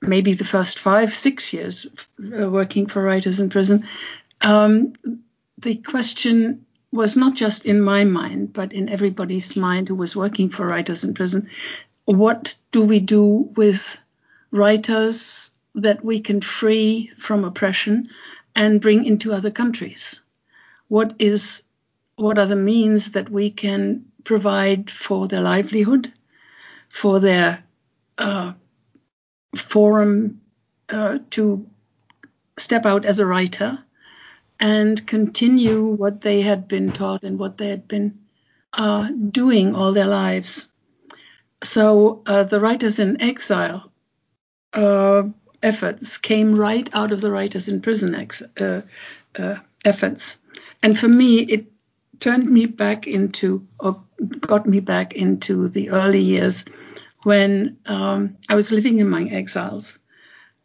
maybe 0.00 0.34
the 0.34 0.44
first 0.44 0.78
five, 0.78 1.14
six 1.14 1.52
years 1.52 1.86
uh, 2.20 2.48
working 2.48 2.86
for 2.86 3.02
writers 3.02 3.40
in 3.40 3.50
prison, 3.50 3.82
um, 4.44 4.94
the 5.58 5.76
question 5.76 6.66
was 6.92 7.16
not 7.16 7.34
just 7.34 7.66
in 7.66 7.80
my 7.80 8.04
mind, 8.04 8.52
but 8.52 8.72
in 8.72 8.88
everybody's 8.88 9.56
mind 9.56 9.88
who 9.88 9.94
was 9.94 10.14
working 10.14 10.50
for 10.50 10.66
writers 10.66 11.02
in 11.02 11.14
prison. 11.14 11.48
What 12.04 12.54
do 12.70 12.82
we 12.82 13.00
do 13.00 13.24
with 13.56 13.98
writers 14.50 15.50
that 15.74 16.04
we 16.04 16.20
can 16.20 16.40
free 16.40 17.10
from 17.18 17.44
oppression 17.44 18.10
and 18.54 18.80
bring 18.80 19.06
into 19.06 19.32
other 19.32 19.50
countries? 19.50 20.22
What 20.88 21.14
is 21.18 21.64
what 22.16 22.38
are 22.38 22.46
the 22.46 22.54
means 22.54 23.12
that 23.12 23.28
we 23.28 23.50
can 23.50 24.04
provide 24.22 24.90
for 24.90 25.26
their 25.26 25.40
livelihood, 25.40 26.12
for 26.88 27.18
their 27.18 27.64
uh, 28.18 28.52
forum 29.56 30.40
uh, 30.88 31.18
to 31.30 31.66
step 32.56 32.86
out 32.86 33.04
as 33.04 33.18
a 33.18 33.26
writer 33.26 33.78
and 34.60 35.06
continue 35.06 35.84
what 35.84 36.20
they 36.20 36.40
had 36.42 36.68
been 36.68 36.92
taught 36.92 37.24
and 37.24 37.38
what 37.38 37.58
they 37.58 37.68
had 37.68 37.88
been 37.88 38.20
uh, 38.72 39.08
doing 39.30 39.74
all 39.74 39.92
their 39.92 40.06
lives. 40.06 40.68
So 41.62 42.22
uh, 42.26 42.44
the 42.44 42.60
Writers 42.60 42.98
in 42.98 43.20
Exile 43.20 43.90
uh, 44.72 45.24
efforts 45.62 46.18
came 46.18 46.54
right 46.54 46.88
out 46.92 47.12
of 47.12 47.20
the 47.20 47.30
Writers 47.30 47.68
in 47.68 47.80
Prison 47.80 48.14
ex- 48.14 48.42
uh, 48.60 48.82
uh, 49.36 49.56
efforts. 49.84 50.38
And 50.82 50.98
for 50.98 51.08
me, 51.08 51.38
it 51.40 51.66
turned 52.20 52.48
me 52.48 52.66
back 52.66 53.06
into, 53.06 53.66
or 53.80 54.04
got 54.40 54.66
me 54.66 54.80
back 54.80 55.14
into 55.14 55.68
the 55.68 55.90
early 55.90 56.20
years 56.20 56.64
when 57.22 57.78
um, 57.86 58.36
I 58.48 58.54
was 58.54 58.70
living 58.70 59.00
among 59.00 59.32
exiles. 59.32 59.98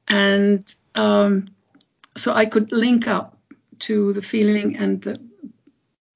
And 0.08 0.64
um, 0.96 1.50
so 2.18 2.34
I 2.34 2.46
could 2.46 2.72
link 2.72 3.08
up 3.08 3.39
to 3.80 4.14
the 4.14 4.22
feeling 4.22 4.78
and 4.78 5.02
the, 5.02 5.20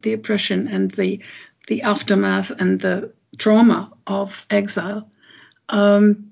the 0.01 0.13
oppression 0.13 0.67
and 0.67 0.91
the, 0.91 1.23
the 1.67 1.83
aftermath 1.83 2.51
and 2.51 2.79
the 2.79 3.13
trauma 3.37 3.91
of 4.05 4.45
exile 4.49 5.09
um, 5.69 6.31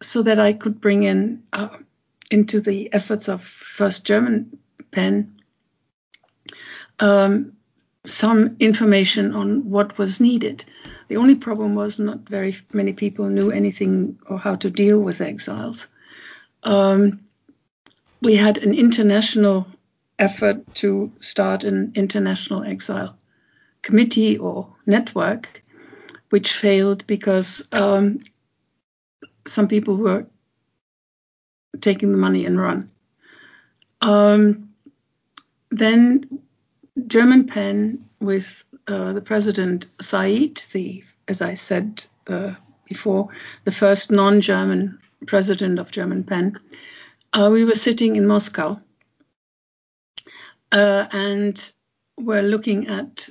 so 0.00 0.22
that 0.22 0.38
I 0.38 0.52
could 0.52 0.80
bring 0.80 1.04
in 1.04 1.42
uh, 1.52 1.76
into 2.30 2.60
the 2.60 2.92
efforts 2.92 3.28
of 3.28 3.42
First 3.42 4.04
German 4.04 4.58
Pen 4.90 5.40
um, 7.00 7.52
some 8.04 8.56
information 8.58 9.34
on 9.34 9.70
what 9.70 9.98
was 9.98 10.20
needed. 10.20 10.64
The 11.08 11.16
only 11.16 11.34
problem 11.34 11.74
was 11.74 11.98
not 11.98 12.28
very 12.28 12.56
many 12.72 12.92
people 12.92 13.28
knew 13.28 13.50
anything 13.50 14.18
or 14.26 14.38
how 14.38 14.56
to 14.56 14.70
deal 14.70 14.98
with 14.98 15.20
exiles. 15.20 15.88
Um, 16.62 17.20
we 18.20 18.34
had 18.36 18.58
an 18.58 18.74
international 18.74 19.66
effort 20.18 20.74
to 20.74 21.12
start 21.20 21.64
an 21.64 21.92
international 21.94 22.64
exile 22.64 23.16
committee 23.82 24.38
or 24.38 24.74
network, 24.86 25.62
which 26.30 26.52
failed 26.52 27.06
because 27.06 27.68
um, 27.72 28.20
some 29.46 29.68
people 29.68 29.96
were 29.96 30.26
taking 31.80 32.10
the 32.10 32.18
money 32.18 32.44
and 32.46 32.60
run. 32.60 32.90
Um, 34.00 34.70
then 35.70 36.40
German 37.06 37.46
pen 37.46 38.04
with 38.20 38.64
uh, 38.86 39.12
the 39.12 39.20
president 39.20 39.86
Said, 40.00 40.56
the 40.72 41.04
as 41.26 41.42
I 41.42 41.54
said 41.54 42.04
uh, 42.26 42.54
before, 42.86 43.28
the 43.64 43.72
first 43.72 44.10
non-German 44.10 44.98
president 45.26 45.78
of 45.78 45.90
German 45.90 46.24
pen. 46.24 46.58
Uh, 47.32 47.50
we 47.52 47.64
were 47.64 47.74
sitting 47.74 48.16
in 48.16 48.26
Moscow 48.26 48.78
uh, 50.72 51.06
and 51.12 51.72
were 52.16 52.42
looking 52.42 52.88
at 52.88 53.28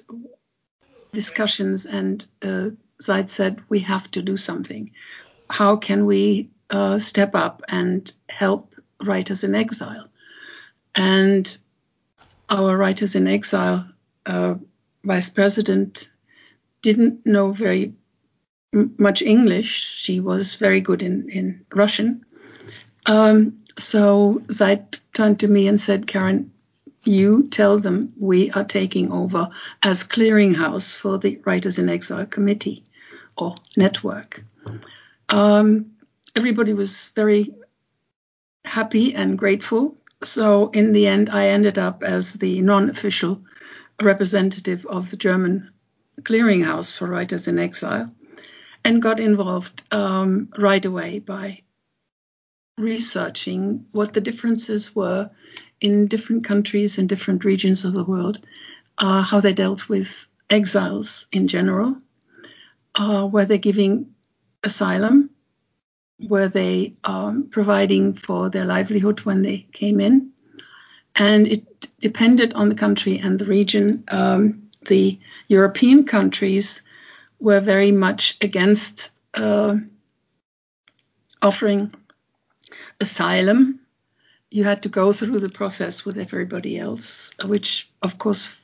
discussions, 1.13 1.85
and 1.85 2.25
uh, 2.41 2.69
Said 2.99 3.29
said 3.29 3.61
we 3.69 3.79
have 3.79 4.09
to 4.11 4.21
do 4.21 4.37
something. 4.37 4.91
How 5.49 5.77
can 5.77 6.05
we 6.05 6.49
uh, 6.69 6.99
step 6.99 7.35
up 7.35 7.63
and 7.67 8.11
help 8.27 8.73
writers 9.01 9.43
in 9.43 9.55
exile? 9.55 10.07
And 10.95 11.57
our 12.49 12.75
Writers 12.75 13.15
in 13.15 13.27
Exile 13.27 13.87
uh, 14.25 14.55
vice 15.03 15.29
president 15.29 16.09
didn't 16.81 17.25
know 17.25 17.51
very 17.51 17.93
much 18.73 19.21
English. 19.21 19.97
She 19.97 20.19
was 20.19 20.55
very 20.55 20.81
good 20.81 21.01
in, 21.01 21.29
in 21.29 21.65
Russian. 21.73 22.25
Um, 23.05 23.63
so 23.77 24.41
Said 24.49 24.99
turned 25.13 25.41
to 25.41 25.47
me 25.47 25.67
and 25.67 25.79
said, 25.79 26.07
Karen, 26.07 26.51
you 27.07 27.47
tell 27.47 27.79
them 27.79 28.13
we 28.17 28.51
are 28.51 28.63
taking 28.63 29.11
over 29.11 29.49
as 29.81 30.03
clearinghouse 30.03 30.95
for 30.95 31.17
the 31.17 31.39
Writers 31.45 31.79
in 31.79 31.89
Exile 31.89 32.25
Committee 32.25 32.83
or 33.37 33.55
network. 33.75 34.43
Um, 35.29 35.97
everybody 36.35 36.73
was 36.73 37.09
very 37.09 37.55
happy 38.65 39.15
and 39.15 39.37
grateful. 39.37 39.97
So 40.23 40.69
in 40.69 40.93
the 40.93 41.07
end, 41.07 41.29
I 41.29 41.49
ended 41.49 41.77
up 41.77 42.03
as 42.03 42.33
the 42.33 42.61
non-official 42.61 43.43
representative 44.01 44.85
of 44.85 45.09
the 45.09 45.17
German 45.17 45.71
clearinghouse 46.21 46.95
for 46.95 47.07
writers 47.07 47.47
in 47.47 47.59
exile 47.59 48.11
and 48.83 49.01
got 49.01 49.19
involved 49.19 49.83
um, 49.91 50.49
right 50.57 50.83
away 50.83 51.19
by 51.19 51.61
researching 52.77 53.85
what 53.91 54.13
the 54.13 54.21
differences 54.21 54.95
were 54.95 55.29
in 55.79 56.07
different 56.07 56.43
countries 56.43 56.97
and 56.97 57.07
different 57.09 57.45
regions 57.45 57.85
of 57.85 57.93
the 57.93 58.03
world, 58.03 58.45
uh, 58.97 59.21
how 59.21 59.39
they 59.39 59.53
dealt 59.53 59.87
with 59.89 60.27
exiles 60.49 61.27
in 61.31 61.47
general, 61.47 61.97
uh, 62.95 63.27
were 63.31 63.45
they 63.45 63.57
giving 63.57 64.13
asylum, 64.63 65.29
were 66.19 66.47
they 66.47 66.95
um, 67.03 67.47
providing 67.51 68.13
for 68.13 68.49
their 68.49 68.65
livelihood 68.65 69.19
when 69.21 69.41
they 69.41 69.67
came 69.71 69.99
in, 69.99 70.31
and 71.15 71.47
it 71.47 71.89
depended 71.99 72.53
on 72.53 72.69
the 72.69 72.75
country 72.75 73.19
and 73.19 73.39
the 73.39 73.45
region. 73.45 74.03
Um, 74.07 74.69
the 74.87 75.19
European 75.47 76.05
countries 76.05 76.81
were 77.39 77.59
very 77.59 77.91
much 77.91 78.37
against 78.41 79.11
uh, 79.33 79.75
offering 81.41 81.91
asylum. 82.99 83.79
You 84.49 84.63
had 84.63 84.83
to 84.83 84.89
go 84.89 85.11
through 85.11 85.39
the 85.39 85.49
process 85.49 86.05
with 86.05 86.17
everybody 86.17 86.77
else, 86.77 87.33
which, 87.43 87.89
of 88.01 88.17
course, 88.17 88.57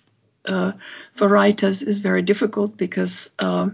uh, 0.45 0.73
for 1.15 1.27
writers 1.27 1.81
is 1.81 1.99
very 1.99 2.21
difficult 2.21 2.77
because 2.77 3.31
uh, 3.39 3.69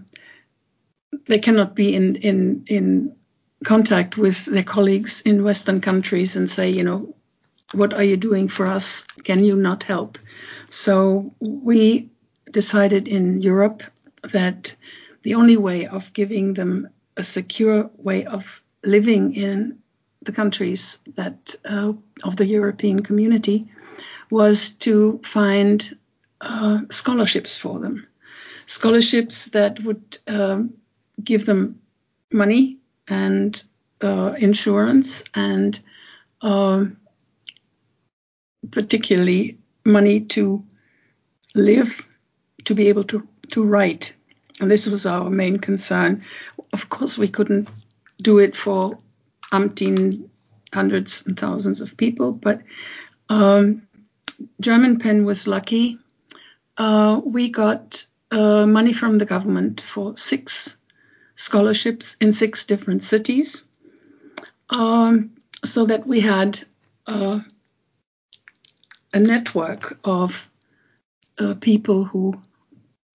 they 1.27 1.39
cannot 1.39 1.75
be 1.75 1.95
in 1.95 2.15
in 2.15 2.63
in 2.67 3.15
contact 3.63 4.17
with 4.17 4.45
their 4.45 4.63
colleagues 4.63 5.21
in 5.21 5.43
Western 5.43 5.81
countries 5.81 6.35
and 6.35 6.49
say, 6.49 6.69
you 6.69 6.83
know, 6.83 7.15
what 7.73 7.93
are 7.93 8.03
you 8.03 8.17
doing 8.17 8.47
for 8.47 8.67
us? 8.67 9.05
Can 9.23 9.43
you 9.43 9.55
not 9.55 9.83
help? 9.83 10.17
So 10.69 11.33
we 11.39 12.09
decided 12.49 13.07
in 13.07 13.41
Europe 13.41 13.83
that 14.31 14.75
the 15.23 15.35
only 15.35 15.57
way 15.57 15.87
of 15.87 16.13
giving 16.13 16.53
them 16.53 16.89
a 17.17 17.23
secure 17.23 17.89
way 17.97 18.25
of 18.25 18.63
living 18.83 19.35
in 19.35 19.79
the 20.21 20.31
countries 20.31 20.99
that 21.15 21.55
uh, 21.65 21.93
of 22.23 22.35
the 22.35 22.45
European 22.45 23.01
community 23.01 23.71
was 24.29 24.71
to 24.71 25.19
find 25.23 25.97
uh, 26.41 26.81
scholarships 26.89 27.57
for 27.57 27.79
them, 27.79 28.07
scholarships 28.65 29.45
that 29.47 29.79
would 29.79 30.17
um, 30.27 30.73
give 31.23 31.45
them 31.45 31.81
money 32.31 32.77
and 33.07 33.63
uh, 34.01 34.35
insurance 34.37 35.23
and 35.33 35.79
um, 36.41 36.97
particularly 38.71 39.57
money 39.85 40.21
to 40.21 40.63
live, 41.55 42.07
to 42.65 42.75
be 42.75 42.89
able 42.89 43.03
to, 43.05 43.27
to 43.49 43.63
write. 43.63 44.15
And 44.61 44.69
this 44.69 44.87
was 44.87 45.05
our 45.05 45.29
main 45.29 45.57
concern. 45.57 46.23
Of 46.73 46.89
course, 46.89 47.17
we 47.17 47.29
couldn't 47.29 47.69
do 48.21 48.39
it 48.39 48.55
for 48.55 48.99
umpteen 49.51 50.29
hundreds 50.73 51.25
and 51.25 51.39
thousands 51.39 51.81
of 51.81 51.97
people, 51.97 52.31
but 52.31 52.61
um, 53.29 53.81
German 54.61 54.99
Pen 54.99 55.25
was 55.25 55.47
lucky. 55.47 55.97
Uh, 56.77 57.19
we 57.23 57.49
got 57.49 58.05
uh, 58.31 58.65
money 58.65 58.93
from 58.93 59.17
the 59.17 59.25
government 59.25 59.81
for 59.81 60.15
six 60.17 60.77
scholarships 61.35 62.15
in 62.21 62.33
six 62.33 62.65
different 62.65 63.03
cities, 63.03 63.63
um, 64.69 65.31
so 65.63 65.85
that 65.85 66.05
we 66.05 66.19
had 66.19 66.59
uh, 67.07 67.39
a 69.13 69.19
network 69.19 69.97
of 70.03 70.49
uh, 71.39 71.55
people 71.55 72.03
who 72.03 72.39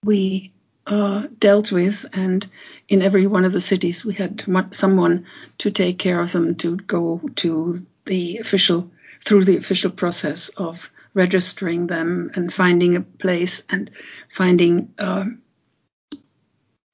we 0.02 0.53
uh, 0.86 1.26
dealt 1.38 1.72
with, 1.72 2.06
and 2.12 2.46
in 2.88 3.02
every 3.02 3.26
one 3.26 3.44
of 3.44 3.52
the 3.52 3.60
cities, 3.60 4.04
we 4.04 4.14
had 4.14 4.40
to, 4.40 4.66
someone 4.70 5.26
to 5.58 5.70
take 5.70 5.98
care 5.98 6.20
of 6.20 6.32
them 6.32 6.56
to 6.56 6.76
go 6.76 7.20
to 7.36 7.86
the 8.04 8.38
official 8.38 8.90
through 9.24 9.44
the 9.44 9.56
official 9.56 9.90
process 9.90 10.50
of 10.50 10.90
registering 11.14 11.86
them 11.86 12.30
and 12.34 12.52
finding 12.52 12.96
a 12.96 13.00
place 13.00 13.64
and 13.70 13.90
finding 14.28 14.92
uh, 14.98 15.24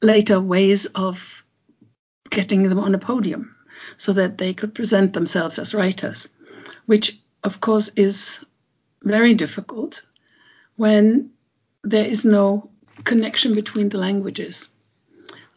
later 0.03 0.41
ways 0.41 0.87
of 0.87 1.45
getting 2.29 2.63
them 2.63 2.79
on 2.79 2.95
a 2.95 2.99
podium 2.99 3.57
so 3.97 4.13
that 4.13 4.39
they 4.39 4.55
could 4.55 4.75
present 4.75 5.13
themselves 5.13 5.59
as 5.59 5.75
writers, 5.75 6.29
which 6.87 7.19
of 7.43 7.61
course 7.61 7.89
is 7.97 8.45
very 9.03 9.35
difficult 9.35 10.05
when 10.77 11.31
there 11.83 12.05
is 12.05 12.25
no 12.25 12.70
connection 13.05 13.55
between 13.55 13.89
the 13.89 13.99
languages. 13.99 14.71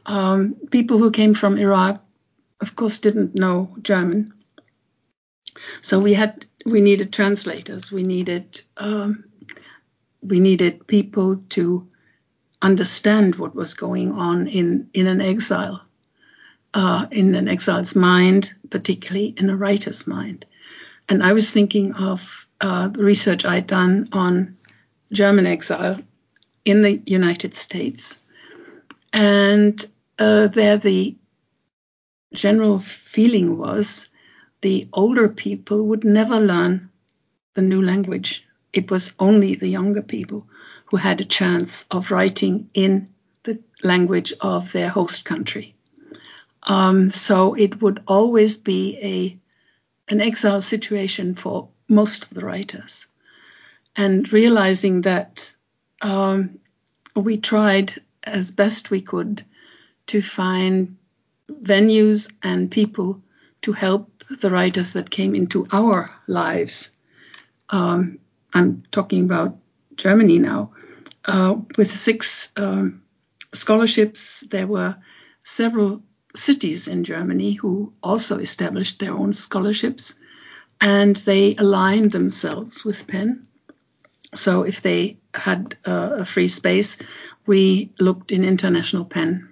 Um, 0.05 0.55
people 0.69 0.97
who 0.97 1.11
came 1.11 1.33
from 1.33 1.57
Iraq, 1.57 2.03
of 2.59 2.75
course, 2.75 2.99
didn't 2.99 3.35
know 3.35 3.75
German, 3.81 4.27
so 5.81 5.99
we 5.99 6.13
had 6.13 6.45
we 6.65 6.81
needed 6.81 7.13
translators. 7.13 7.91
We 7.91 8.03
needed 8.03 8.61
um, 8.77 9.25
we 10.21 10.39
needed 10.39 10.87
people 10.87 11.37
to 11.49 11.87
understand 12.61 13.35
what 13.35 13.55
was 13.55 13.73
going 13.73 14.13
on 14.13 14.47
in 14.47 14.89
in 14.93 15.07
an 15.07 15.21
exile, 15.21 15.81
uh, 16.73 17.07
in 17.11 17.35
an 17.35 17.47
exile's 17.47 17.95
mind, 17.95 18.53
particularly 18.69 19.33
in 19.37 19.49
a 19.49 19.55
writer's 19.55 20.07
mind. 20.07 20.45
And 21.09 21.21
I 21.21 21.33
was 21.33 21.51
thinking 21.51 21.93
of 21.93 22.47
uh, 22.61 22.87
the 22.87 23.03
research 23.03 23.45
I'd 23.45 23.67
done 23.67 24.09
on 24.13 24.57
German 25.11 25.45
exile 25.45 25.99
in 26.65 26.81
the 26.81 27.01
United 27.05 27.55
States. 27.55 28.19
And 29.11 29.83
uh, 30.17 30.47
there, 30.47 30.77
the 30.77 31.15
general 32.33 32.79
feeling 32.79 33.57
was 33.57 34.09
the 34.61 34.87
older 34.93 35.29
people 35.29 35.83
would 35.87 36.03
never 36.03 36.39
learn 36.39 36.89
the 37.53 37.61
new 37.61 37.81
language. 37.81 38.45
It 38.71 38.89
was 38.89 39.13
only 39.19 39.55
the 39.55 39.67
younger 39.67 40.01
people 40.01 40.47
who 40.85 40.97
had 40.97 41.21
a 41.21 41.25
chance 41.25 41.85
of 41.91 42.11
writing 42.11 42.69
in 42.73 43.07
the 43.43 43.59
language 43.83 44.33
of 44.39 44.71
their 44.71 44.89
host 44.89 45.25
country. 45.25 45.75
Um, 46.63 47.11
so 47.11 47.55
it 47.55 47.81
would 47.81 48.01
always 48.07 48.57
be 48.57 48.97
a 49.01 49.37
an 50.11 50.21
exile 50.21 50.61
situation 50.61 51.35
for 51.35 51.69
most 51.87 52.23
of 52.23 52.29
the 52.33 52.45
writers. 52.45 53.07
And 53.95 54.31
realizing 54.33 55.01
that 55.01 55.52
um, 56.03 56.59
we 57.15 57.37
tried 57.37 58.01
as 58.23 58.51
best 58.51 58.91
we 58.91 59.01
could 59.01 59.43
to 60.07 60.21
find 60.21 60.97
venues 61.49 62.31
and 62.43 62.69
people 62.69 63.21
to 63.61 63.71
help 63.71 64.23
the 64.29 64.49
writers 64.49 64.93
that 64.93 65.09
came 65.09 65.33
into 65.35 65.65
our 65.71 66.13
lives. 66.27 66.91
Um, 67.69 68.19
I'm 68.53 68.83
talking 68.91 69.23
about 69.23 69.57
Germany 69.95 70.39
now. 70.39 70.71
Uh, 71.25 71.55
with 71.77 71.95
six 71.95 72.51
um, 72.57 73.03
scholarships, 73.53 74.41
there 74.41 74.67
were 74.67 74.97
several 75.45 76.03
cities 76.35 76.87
in 76.87 77.03
Germany 77.03 77.53
who 77.53 77.93
also 78.01 78.39
established 78.39 78.99
their 78.99 79.13
own 79.13 79.33
scholarships 79.33 80.15
and 80.81 81.15
they 81.15 81.55
aligned 81.55 82.11
themselves 82.11 82.83
with 82.83 83.07
PEN. 83.07 83.47
So 84.35 84.63
if 84.63 84.81
they 84.81 85.19
had 85.33 85.77
uh, 85.85 86.17
a 86.19 86.25
free 86.25 86.47
space, 86.47 86.97
we 87.45 87.91
looked 87.99 88.31
in 88.31 88.43
international 88.43 89.05
pen 89.05 89.49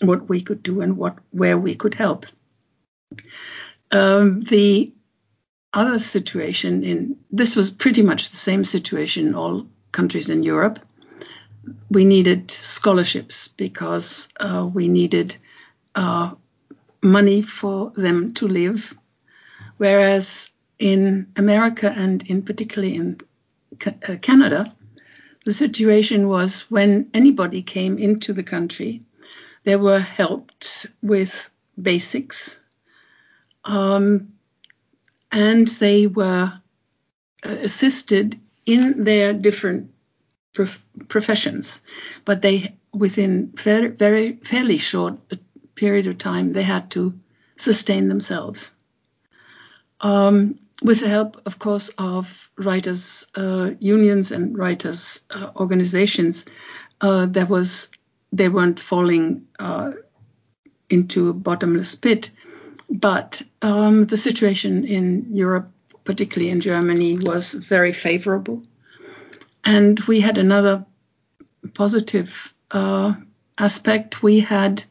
what 0.00 0.28
we 0.28 0.40
could 0.40 0.62
do 0.62 0.80
and 0.80 0.96
what 0.96 1.18
where 1.30 1.58
we 1.58 1.74
could 1.74 1.94
help. 1.94 2.26
Um, 3.90 4.42
the 4.42 4.92
other 5.72 5.98
situation 5.98 6.84
in 6.84 7.16
this 7.30 7.56
was 7.56 7.70
pretty 7.70 8.02
much 8.02 8.30
the 8.30 8.36
same 8.36 8.64
situation 8.64 9.28
in 9.28 9.34
all 9.34 9.66
countries 9.92 10.30
in 10.30 10.42
Europe. 10.42 10.78
We 11.90 12.04
needed 12.04 12.50
scholarships 12.50 13.48
because 13.48 14.28
uh, 14.38 14.68
we 14.72 14.88
needed 14.88 15.36
uh, 15.94 16.32
money 17.02 17.42
for 17.42 17.92
them 17.96 18.34
to 18.34 18.48
live, 18.48 18.96
whereas 19.78 20.50
in 20.78 21.28
America 21.36 21.92
and 21.96 22.22
in 22.28 22.42
particularly 22.42 22.94
in 22.96 23.20
uh, 23.86 24.16
Canada, 24.20 24.74
the 25.44 25.52
situation 25.52 26.28
was 26.28 26.70
when 26.70 27.10
anybody 27.14 27.62
came 27.62 27.98
into 27.98 28.32
the 28.32 28.42
country, 28.42 29.00
they 29.64 29.76
were 29.76 30.00
helped 30.00 30.86
with 31.02 31.50
basics, 31.80 32.60
um, 33.64 34.32
and 35.30 35.66
they 35.66 36.06
were 36.06 36.52
uh, 37.44 37.48
assisted 37.48 38.40
in 38.66 39.04
their 39.04 39.32
different 39.32 39.90
prof- 40.54 40.84
professions, 41.08 41.82
but 42.24 42.40
they 42.40 42.76
within 42.92 43.52
very, 43.54 43.88
very 43.88 44.36
fairly 44.36 44.78
short 44.78 45.18
period 45.74 46.06
of 46.06 46.16
time 46.18 46.52
they 46.52 46.62
had 46.62 46.90
to 46.92 47.12
sustain 47.56 48.08
themselves. 48.08 48.74
Um, 50.00 50.58
with 50.82 51.00
the 51.00 51.08
help, 51.08 51.40
of 51.46 51.58
course, 51.58 51.90
of 51.98 52.50
writers' 52.56 53.26
uh, 53.34 53.70
unions 53.78 54.30
and 54.32 54.56
writers' 54.58 55.20
uh, 55.30 55.50
organizations, 55.56 56.44
uh, 57.00 57.26
there 57.26 57.46
was 57.46 57.88
they 58.32 58.48
weren't 58.48 58.80
falling 58.80 59.46
uh, 59.58 59.92
into 60.90 61.28
a 61.28 61.32
bottomless 61.32 61.94
pit. 61.94 62.30
But 62.90 63.42
um, 63.62 64.06
the 64.06 64.16
situation 64.16 64.84
in 64.84 65.34
Europe, 65.34 65.70
particularly 66.04 66.50
in 66.50 66.60
Germany, 66.60 67.18
was 67.18 67.54
very 67.54 67.92
favorable. 67.92 68.62
And 69.64 69.98
we 70.00 70.20
had 70.20 70.36
another 70.36 70.84
positive 71.72 72.52
uh, 72.70 73.14
aspect. 73.58 74.22
We 74.22 74.40
had 74.40 74.84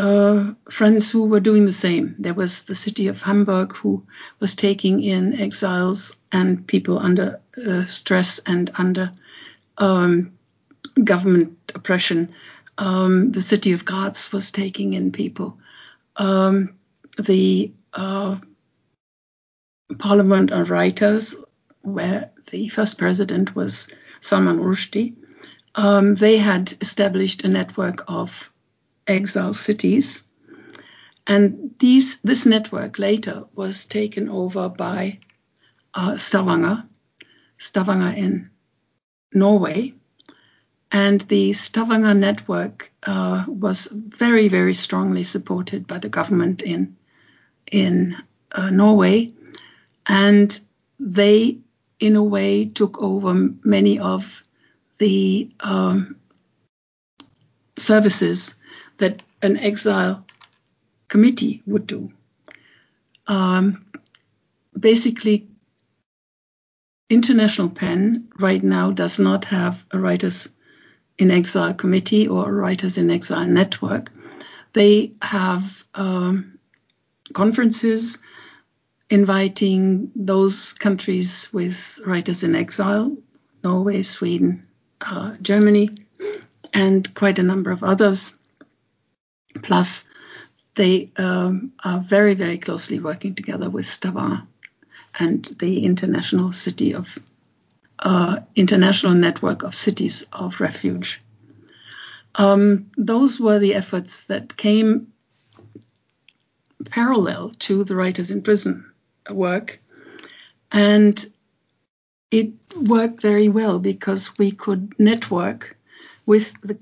uh, 0.00 0.54
friends 0.70 1.10
who 1.10 1.26
were 1.26 1.40
doing 1.40 1.66
the 1.66 1.74
same. 1.74 2.14
There 2.18 2.32
was 2.32 2.64
the 2.64 2.74
city 2.74 3.08
of 3.08 3.20
Hamburg 3.20 3.76
who 3.76 4.06
was 4.40 4.54
taking 4.54 5.02
in 5.02 5.38
exiles 5.38 6.16
and 6.32 6.66
people 6.66 6.98
under 6.98 7.40
uh, 7.66 7.84
stress 7.84 8.38
and 8.38 8.70
under 8.74 9.12
um, 9.76 10.32
government 11.04 11.72
oppression. 11.74 12.30
Um, 12.78 13.32
the 13.32 13.42
city 13.42 13.72
of 13.72 13.84
Graz 13.84 14.32
was 14.32 14.52
taking 14.52 14.94
in 14.94 15.12
people. 15.12 15.58
Um, 16.16 16.78
the 17.18 17.72
uh, 17.92 18.38
Parliament 19.98 20.50
of 20.50 20.70
Writers, 20.70 21.36
where 21.82 22.30
the 22.50 22.68
first 22.68 22.96
president 22.96 23.54
was 23.54 23.88
Salman 24.20 24.60
Rushdie, 24.60 25.16
um, 25.74 26.14
they 26.14 26.38
had 26.38 26.72
established 26.80 27.44
a 27.44 27.48
network 27.48 28.04
of 28.08 28.50
exile 29.06 29.54
cities. 29.54 30.24
And 31.26 31.74
these, 31.78 32.20
this 32.20 32.46
network 32.46 32.98
later 32.98 33.44
was 33.54 33.86
taken 33.86 34.28
over 34.28 34.68
by 34.68 35.18
uh, 35.94 36.16
Stavanger, 36.16 36.84
Stavanger 37.58 38.16
in 38.16 38.50
Norway. 39.32 39.94
And 40.92 41.20
the 41.20 41.52
Stavanger 41.52 42.14
network 42.14 42.90
uh, 43.04 43.44
was 43.46 43.86
very, 43.92 44.48
very 44.48 44.74
strongly 44.74 45.24
supported 45.24 45.86
by 45.86 45.98
the 45.98 46.08
government 46.08 46.62
in, 46.62 46.96
in 47.70 48.16
uh, 48.50 48.70
Norway. 48.70 49.28
And 50.06 50.58
they, 50.98 51.58
in 52.00 52.16
a 52.16 52.24
way, 52.24 52.64
took 52.64 53.00
over 53.00 53.34
many 53.62 54.00
of 54.00 54.42
the 54.98 55.48
um, 55.60 56.16
services 57.78 58.56
that 59.00 59.22
an 59.42 59.58
exile 59.58 60.24
committee 61.08 61.62
would 61.66 61.86
do. 61.86 62.12
Um, 63.26 63.84
basically, 64.78 65.48
International 67.10 67.68
PEN 67.68 68.28
right 68.38 68.62
now 68.62 68.92
does 68.92 69.18
not 69.18 69.46
have 69.46 69.84
a 69.90 69.98
Writers 69.98 70.48
in 71.18 71.30
Exile 71.30 71.74
committee 71.74 72.28
or 72.28 72.48
a 72.48 72.52
Writers 72.52 72.96
in 72.98 73.10
Exile 73.10 73.46
network. 73.46 74.10
They 74.72 75.12
have 75.20 75.84
um, 75.94 76.58
conferences 77.32 78.18
inviting 79.10 80.12
those 80.14 80.72
countries 80.72 81.52
with 81.52 82.00
writers 82.06 82.44
in 82.44 82.54
exile 82.54 83.16
Norway, 83.62 84.02
Sweden, 84.02 84.62
uh, 85.00 85.34
Germany, 85.42 85.90
and 86.72 87.12
quite 87.14 87.38
a 87.38 87.42
number 87.42 87.72
of 87.72 87.82
others. 87.82 88.38
Plus, 89.62 90.06
they 90.74 91.10
um, 91.16 91.72
are 91.82 92.00
very, 92.00 92.34
very 92.34 92.58
closely 92.58 93.00
working 93.00 93.34
together 93.34 93.68
with 93.68 93.86
Stavar 93.86 94.46
and 95.18 95.44
the 95.58 95.84
international 95.84 96.52
city 96.52 96.94
of 96.94 97.18
uh, 97.98 98.40
international 98.54 99.14
network 99.14 99.62
of 99.62 99.74
cities 99.74 100.26
of 100.32 100.60
refuge. 100.60 101.20
Um, 102.34 102.90
those 102.96 103.40
were 103.40 103.58
the 103.58 103.74
efforts 103.74 104.24
that 104.24 104.56
came 104.56 105.12
parallel 106.86 107.50
to 107.58 107.84
the 107.84 107.96
writers 107.96 108.30
in 108.30 108.42
prison 108.42 108.90
work, 109.28 109.80
and 110.72 111.26
it 112.30 112.52
worked 112.76 113.20
very 113.20 113.48
well 113.48 113.78
because 113.80 114.38
we 114.38 114.52
could 114.52 114.94
network 114.98 115.76
with 116.24 116.54
the 116.62 116.78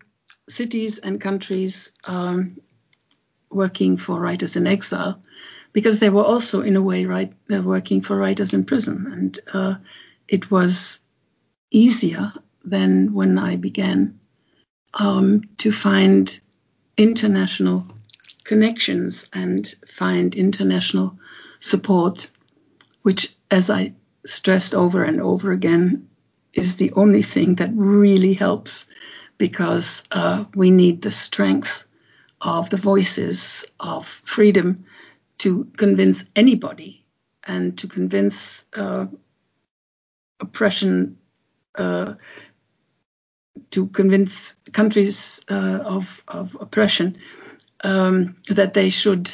cities 0.48 0.98
and 0.98 1.20
countries 1.20 1.92
um, 2.04 2.60
working 3.50 3.96
for 3.96 4.18
writers 4.18 4.56
in 4.56 4.66
exile 4.66 5.20
because 5.72 5.98
they 5.98 6.10
were 6.10 6.24
also 6.24 6.62
in 6.62 6.76
a 6.76 6.82
way 6.82 7.04
right 7.04 7.32
uh, 7.52 7.62
working 7.62 8.02
for 8.02 8.16
writers 8.16 8.54
in 8.54 8.64
prison. 8.64 9.06
And 9.12 9.38
uh, 9.52 9.74
it 10.26 10.50
was 10.50 11.00
easier 11.70 12.32
than 12.64 13.12
when 13.12 13.38
i 13.38 13.56
began 13.56 14.18
um, 14.94 15.42
to 15.58 15.72
find 15.72 16.40
international 16.96 17.86
connections 18.44 19.28
and 19.32 19.74
find 19.86 20.34
international 20.34 21.18
support 21.60 22.30
which 23.02 23.34
as 23.50 23.70
i 23.70 23.92
stressed 24.26 24.74
over 24.74 25.02
and 25.02 25.20
over 25.20 25.52
again 25.52 26.08
is 26.52 26.76
the 26.76 26.92
only 26.92 27.22
thing 27.22 27.56
that 27.56 27.70
really 27.74 28.34
helps 28.34 28.86
because 29.38 30.04
uh, 30.10 30.44
we 30.54 30.70
need 30.70 31.00
the 31.00 31.12
strength 31.12 31.84
of 32.40 32.70
the 32.70 32.76
voices 32.76 33.64
of 33.80 34.06
freedom 34.06 34.76
to 35.38 35.64
convince 35.76 36.24
anybody 36.36 37.04
and 37.44 37.78
to 37.78 37.86
convince 37.86 38.66
uh, 38.74 39.06
oppression, 40.40 41.18
uh, 41.76 42.14
to 43.70 43.86
convince 43.86 44.54
countries 44.72 45.44
uh, 45.50 45.54
of, 45.54 46.22
of, 46.28 46.56
oppression 46.60 47.16
um, 47.82 48.36
that 48.48 48.74
they 48.74 48.90
should 48.90 49.30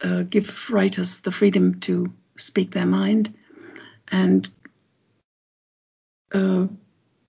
uh, 0.00 0.22
give 0.22 0.70
writers 0.70 1.20
the 1.20 1.32
freedom 1.32 1.80
to 1.80 2.12
speak 2.36 2.70
their 2.72 2.86
mind 2.86 3.34
and 4.10 4.48
uh, 6.32 6.66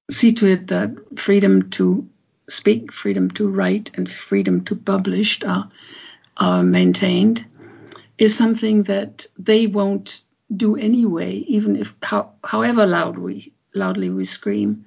see 0.09 0.33
to 0.33 0.47
it 0.47 0.67
that 0.67 1.19
freedom 1.19 1.69
to 1.71 2.09
speak, 2.49 2.91
freedom 2.91 3.29
to 3.31 3.47
write, 3.47 3.97
and 3.97 4.09
freedom 4.09 4.63
to 4.65 4.75
publish 4.75 5.43
are, 5.43 5.69
are 6.37 6.63
maintained 6.63 7.45
is 8.17 8.35
something 8.35 8.83
that 8.83 9.27
they 9.37 9.67
won't 9.67 10.21
do 10.55 10.75
anyway, 10.75 11.31
even 11.31 11.75
if 11.75 11.93
how, 12.01 12.33
however 12.43 12.85
loud 12.85 13.17
we 13.17 13.53
loudly 13.73 14.09
we 14.09 14.25
scream, 14.25 14.85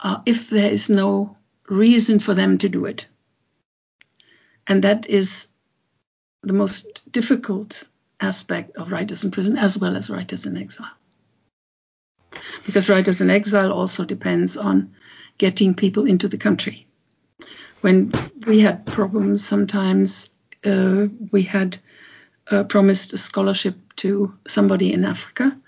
uh, 0.00 0.20
if 0.26 0.50
there 0.50 0.70
is 0.70 0.90
no 0.90 1.36
reason 1.68 2.18
for 2.18 2.34
them 2.34 2.58
to 2.58 2.68
do 2.68 2.86
it. 2.86 3.06
And 4.66 4.82
that 4.84 5.08
is 5.08 5.48
the 6.42 6.54
most 6.54 7.10
difficult 7.12 7.86
aspect 8.20 8.76
of 8.76 8.90
writers 8.90 9.24
in 9.24 9.30
prison 9.30 9.58
as 9.58 9.76
well 9.76 9.96
as 9.96 10.08
writers 10.10 10.46
in 10.46 10.56
exile 10.56 10.90
because 12.64 12.88
Writers 12.88 13.20
in 13.20 13.30
Exile 13.30 13.72
also 13.72 14.04
depends 14.04 14.56
on 14.56 14.94
getting 15.38 15.74
people 15.74 16.06
into 16.06 16.28
the 16.28 16.38
country. 16.38 16.86
When 17.80 18.12
we 18.46 18.60
had 18.60 18.86
problems, 18.86 19.44
sometimes 19.44 20.30
uh, 20.64 21.06
we 21.30 21.42
had 21.42 21.76
uh, 22.50 22.64
promised 22.64 23.12
a 23.12 23.18
scholarship 23.18 23.76
to 23.96 24.34
somebody 24.46 24.92
in 24.92 25.04
Africa, 25.04 25.58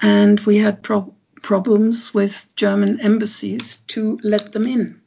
and 0.00 0.38
we 0.40 0.58
had 0.58 0.82
pro- 0.82 1.14
problems 1.42 2.14
with 2.14 2.46
German 2.54 3.00
embassies 3.00 3.78
to 3.88 4.18
let 4.22 4.52
them 4.52 4.66
in 4.66 5.00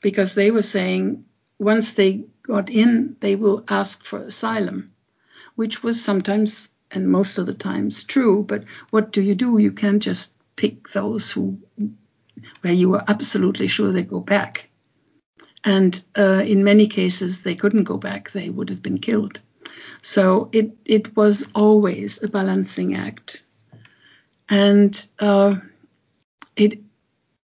because 0.00 0.34
they 0.34 0.50
were 0.50 0.62
saying 0.62 1.24
once 1.58 1.92
they 1.92 2.24
got 2.42 2.70
in, 2.70 3.16
they 3.20 3.34
will 3.34 3.64
ask 3.68 4.04
for 4.04 4.20
asylum, 4.20 4.86
which 5.56 5.82
was 5.82 6.02
sometimes 6.02 6.68
and 6.90 7.10
most 7.10 7.38
of 7.38 7.46
the 7.46 7.54
times 7.54 8.04
true. 8.04 8.44
But 8.46 8.64
what 8.90 9.12
do 9.12 9.20
you 9.20 9.34
do? 9.34 9.58
You 9.58 9.72
can't 9.72 10.02
just 10.02 10.32
pick 10.58 10.90
those 10.90 11.30
who 11.30 11.58
where 12.60 12.72
you 12.72 12.90
were 12.90 13.04
absolutely 13.08 13.68
sure 13.68 13.92
they'd 13.92 14.10
go 14.10 14.20
back. 14.20 14.68
And 15.64 16.00
uh, 16.16 16.42
in 16.44 16.64
many 16.64 16.88
cases, 16.88 17.42
they 17.42 17.54
couldn't 17.54 17.84
go 17.84 17.96
back; 17.96 18.32
they 18.32 18.50
would 18.50 18.68
have 18.68 18.82
been 18.82 18.98
killed. 18.98 19.40
So 20.02 20.48
it 20.52 20.76
it 20.84 21.16
was 21.16 21.46
always 21.54 22.22
a 22.22 22.28
balancing 22.28 22.94
act, 22.96 23.42
and 24.48 25.08
uh, 25.18 25.56
it 26.56 26.80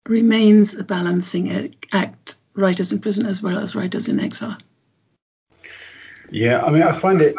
remains 0.08 0.76
a 0.76 0.84
balancing 0.84 1.76
act. 1.92 2.38
Writers 2.54 2.92
in 2.92 3.00
prison 3.00 3.26
as 3.26 3.42
well 3.42 3.58
as 3.58 3.76
writers 3.76 4.10
in 4.10 4.20
exile. 4.20 4.58
Yeah, 6.30 6.62
I 6.62 6.70
mean, 6.70 6.84
I 6.84 6.92
find 6.92 7.22
it 7.22 7.36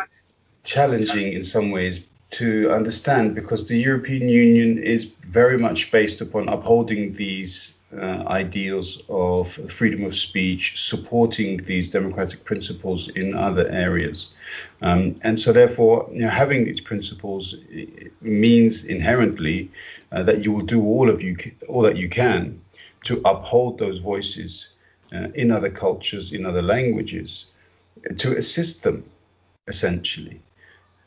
challenging 0.64 1.34
in 1.34 1.44
some 1.44 1.70
ways 1.70 2.06
to 2.32 2.70
understand 2.72 3.34
because 3.34 3.68
the 3.68 3.78
European 3.78 4.28
Union 4.28 4.78
is 4.78 5.04
very 5.22 5.58
much 5.58 5.90
based 5.90 6.20
upon 6.20 6.48
upholding 6.48 7.14
these 7.14 7.74
uh, 7.94 8.24
ideals 8.26 9.02
of 9.10 9.52
freedom 9.70 10.02
of 10.04 10.16
speech, 10.16 10.82
supporting 10.82 11.58
these 11.64 11.90
democratic 11.90 12.42
principles 12.42 13.08
in 13.10 13.34
other 13.36 13.68
areas. 13.68 14.32
Um, 14.80 15.20
and 15.22 15.38
so, 15.38 15.52
therefore, 15.52 16.08
you 16.10 16.22
know, 16.22 16.30
having 16.30 16.64
these 16.64 16.80
principles 16.80 17.54
means 18.22 18.84
inherently 18.84 19.70
uh, 20.10 20.22
that 20.22 20.42
you 20.42 20.52
will 20.52 20.64
do 20.64 20.82
all 20.82 21.10
of 21.10 21.20
you 21.20 21.36
all 21.68 21.82
that 21.82 21.96
you 21.96 22.08
can 22.08 22.60
to 23.04 23.20
uphold 23.26 23.78
those 23.78 23.98
voices 23.98 24.68
uh, 25.12 25.28
in 25.34 25.50
other 25.50 25.70
cultures, 25.70 26.32
in 26.32 26.46
other 26.46 26.62
languages, 26.62 27.46
to 28.16 28.36
assist 28.36 28.84
them, 28.84 29.04
essentially. 29.68 30.40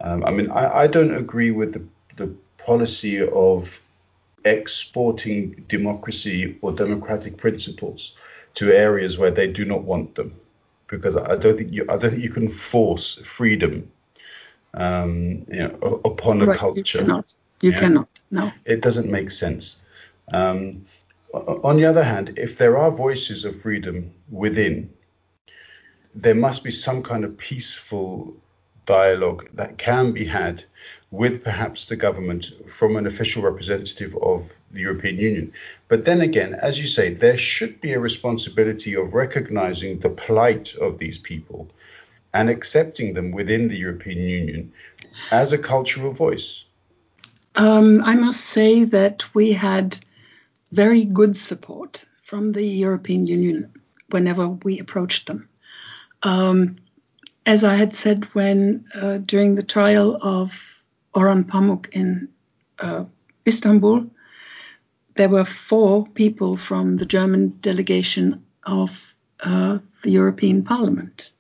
Um, 0.06 0.24
I 0.24 0.30
mean, 0.30 0.52
I, 0.52 0.82
I, 0.82 0.88
don't 0.88 1.16
agree 1.16 1.50
with 1.50 1.74
the, 1.74 1.84
the 2.16 2.32
policy 2.60 3.28
of 3.28 3.82
exporting 4.46 5.66
democracy 5.68 6.60
or 6.62 6.72
democratic 6.72 7.38
principles 7.38 8.14
to 8.54 8.72
areas 8.72 9.18
where 9.18 9.32
they 9.32 9.48
do 9.48 9.66
not 9.66 9.84
want 9.84 10.14
them, 10.14 10.40
because 10.88 11.16
I 11.16 11.36
don't 11.38 11.58
think 11.58 11.74
you 11.74 11.86
I 11.90 11.98
don't 11.98 12.12
think 12.12 12.22
you 12.22 12.30
can 12.30 12.50
force 12.50 13.16
freedom, 13.24 13.92
um, 14.76 15.48
you 15.52 15.68
know, 15.68 16.02
upon 16.06 16.40
a 16.44 16.46
right, 16.46 16.58
culture. 16.58 17.00
You 17.00 17.06
cannot. 17.06 17.34
You 17.62 17.72
yeah? 17.72 17.80
cannot. 17.80 18.10
No. 18.30 18.52
It 18.64 18.82
doesn't 18.82 19.10
make 19.10 19.32
sense. 19.32 19.78
Um, 20.32 20.86
on 21.34 21.78
the 21.78 21.86
other 21.86 22.04
hand, 22.04 22.38
if 22.38 22.60
there 22.60 22.78
are 22.78 22.92
voices 22.92 23.44
of 23.44 23.60
freedom 23.60 24.14
within, 24.30 24.94
there 26.14 26.36
must 26.36 26.64
be 26.64 26.72
some 26.72 27.02
kind 27.02 27.26
of 27.26 27.38
peaceful 27.38 28.36
dialogue 28.86 29.50
that 29.54 29.78
can 29.78 30.12
be 30.12 30.26
had 30.26 30.64
with 31.12 31.44
perhaps 31.44 31.88
the 31.88 31.96
government 31.96 32.52
from 32.68 32.96
an 32.96 33.08
official 33.08 33.42
representative 33.42 34.16
of 34.22 34.52
the 34.72 34.82
European 34.82 35.18
Union. 35.18 35.54
But 35.88 36.06
then 36.06 36.22
again, 36.22 36.54
as 36.54 36.80
you 36.80 36.88
say, 36.88 37.14
there 37.14 37.38
should 37.38 37.80
be 37.82 37.94
a 37.94 38.00
responsibility 38.00 38.96
of 38.96 39.14
recognizing 39.14 40.00
the 40.00 40.10
plight 40.10 40.76
of 40.76 40.98
these 40.98 41.18
people 41.18 41.70
and 42.34 42.50
accepting 42.50 43.14
them 43.14 43.32
within 43.32 43.68
the 43.68 43.78
European 43.78 44.18
Union 44.18 44.74
as 45.32 45.54
a 45.54 45.58
cultural 45.58 46.12
voice. 46.12 46.66
Um, 47.56 48.04
I 48.04 48.16
must 48.16 48.42
say 48.42 48.84
that 48.84 49.34
we 49.34 49.54
had 49.54 49.98
very 50.72 51.06
good 51.06 51.38
support 51.38 52.04
from 52.24 52.52
the 52.52 52.64
European 52.64 53.26
Union 53.28 53.72
whenever 54.10 54.50
we 54.50 54.80
approached 54.80 55.28
them. 55.28 55.48
Um, 56.24 56.78
as 57.46 57.64
I 57.64 57.76
had 57.76 57.96
said 57.96 58.26
when 58.34 58.86
uh, 58.94 59.18
during 59.18 59.56
the 59.56 59.64
trial 59.64 60.18
of 60.22 60.60
Orhan 61.14 61.44
Pamuk 61.46 61.90
in 61.94 62.30
uh, 62.80 63.06
Istanbul, 63.48 64.10
there 65.16 65.30
were 65.30 65.46
four 65.46 66.06
people 66.06 66.58
from 66.58 66.98
the 66.98 67.06
German 67.06 67.58
delegation 67.62 68.44
of 68.64 69.16
uh, 69.40 69.80
the 70.02 70.12
European 70.12 70.64
Parliament. 70.64 71.32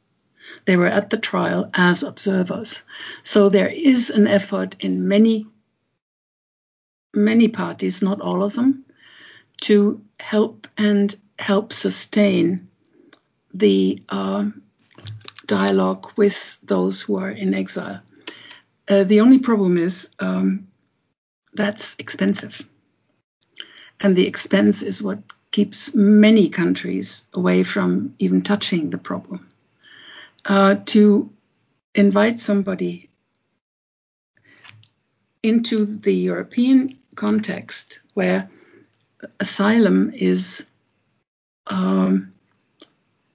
They 0.66 0.78
were 0.78 0.88
at 0.88 1.10
the 1.10 1.18
trial 1.18 1.70
as 1.74 2.04
observers. 2.04 2.84
So 3.24 3.50
there 3.50 3.68
is 3.68 4.10
an 4.10 4.28
effort 4.28 4.76
in 4.80 5.08
many, 5.08 5.48
many 7.14 7.48
parties, 7.48 8.02
not 8.02 8.22
all 8.22 8.44
of 8.44 8.54
them, 8.54 8.86
to 9.62 10.02
help 10.20 10.68
and 10.78 11.16
help 11.38 11.74
sustain 11.74 12.68
the 13.54 14.04
um, 14.10 14.62
dialogue 15.46 16.12
with 16.16 16.58
those 16.64 17.02
who 17.02 17.18
are 17.18 17.30
in 17.30 17.54
exile. 17.54 18.02
Uh, 18.88 19.04
the 19.04 19.22
only 19.22 19.40
problem 19.40 19.78
is 19.78 20.10
um, 20.20 20.68
that's 21.54 21.96
expensive. 22.00 22.62
And 24.00 24.16
the 24.16 24.28
expense 24.28 24.82
is 24.84 25.02
what 25.02 25.20
keeps 25.52 25.96
many 25.96 26.50
countries 26.50 27.28
away 27.34 27.64
from 27.64 28.16
even 28.20 28.42
touching 28.42 28.90
the 28.90 28.98
problem. 28.98 29.48
Uh, 30.44 30.76
to 30.86 31.32
invite 31.96 32.40
somebody 32.40 33.10
into 35.42 35.86
the 35.86 36.14
European 36.14 37.00
context 37.16 38.02
where 38.14 38.50
asylum 39.40 40.12
is 40.14 40.70
um, 41.68 42.35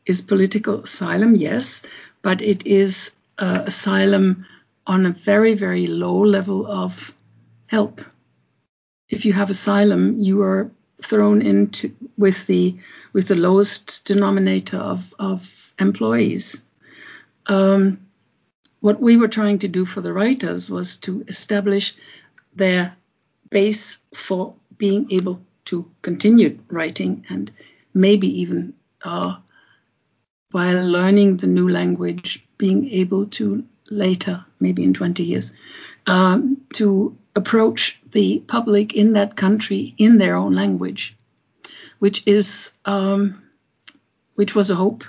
is 0.06 0.20
political 0.20 0.82
asylum, 0.82 1.36
yes, 1.36 1.82
but 2.22 2.42
it 2.42 2.66
is 2.66 3.14
uh, 3.38 3.62
asylum 3.66 4.46
on 4.86 5.06
a 5.06 5.12
very, 5.12 5.54
very 5.54 5.86
low 5.86 6.20
level 6.20 6.66
of 6.66 7.12
help. 7.66 8.00
If 9.08 9.24
you 9.24 9.32
have 9.32 9.50
asylum, 9.50 10.20
you 10.20 10.42
are 10.42 10.70
thrown 11.02 11.42
into 11.42 11.94
with 12.16 12.46
the 12.46 12.76
with 13.12 13.28
the 13.28 13.34
lowest 13.34 14.04
denominator 14.04 14.76
of, 14.76 15.14
of 15.18 15.72
employees. 15.78 16.62
Um, 17.46 18.06
what 18.80 19.00
we 19.00 19.16
were 19.16 19.28
trying 19.28 19.58
to 19.60 19.68
do 19.68 19.84
for 19.84 20.00
the 20.00 20.12
writers 20.12 20.70
was 20.70 20.96
to 20.98 21.24
establish 21.28 21.94
their 22.54 22.96
base 23.50 24.00
for 24.14 24.54
being 24.76 25.10
able 25.10 25.40
to 25.66 25.90
continue 26.02 26.58
writing 26.68 27.26
and 27.28 27.50
maybe 27.92 28.40
even 28.40 28.74
uh, 29.04 29.36
while 30.52 30.86
learning 30.86 31.36
the 31.36 31.46
new 31.46 31.68
language, 31.68 32.46
being 32.58 32.90
able 32.90 33.26
to 33.26 33.64
later, 33.90 34.44
maybe 34.58 34.82
in 34.82 34.94
20 34.94 35.22
years, 35.22 35.52
um, 36.06 36.60
to 36.74 37.16
approach 37.34 38.00
the 38.10 38.40
public 38.40 38.94
in 38.94 39.12
that 39.12 39.36
country 39.36 39.94
in 39.98 40.18
their 40.18 40.36
own 40.36 40.54
language, 40.54 41.16
which 41.98 42.26
is 42.26 42.70
um, 42.84 43.42
which 44.34 44.54
was 44.54 44.70
a 44.70 44.74
hope. 44.74 45.04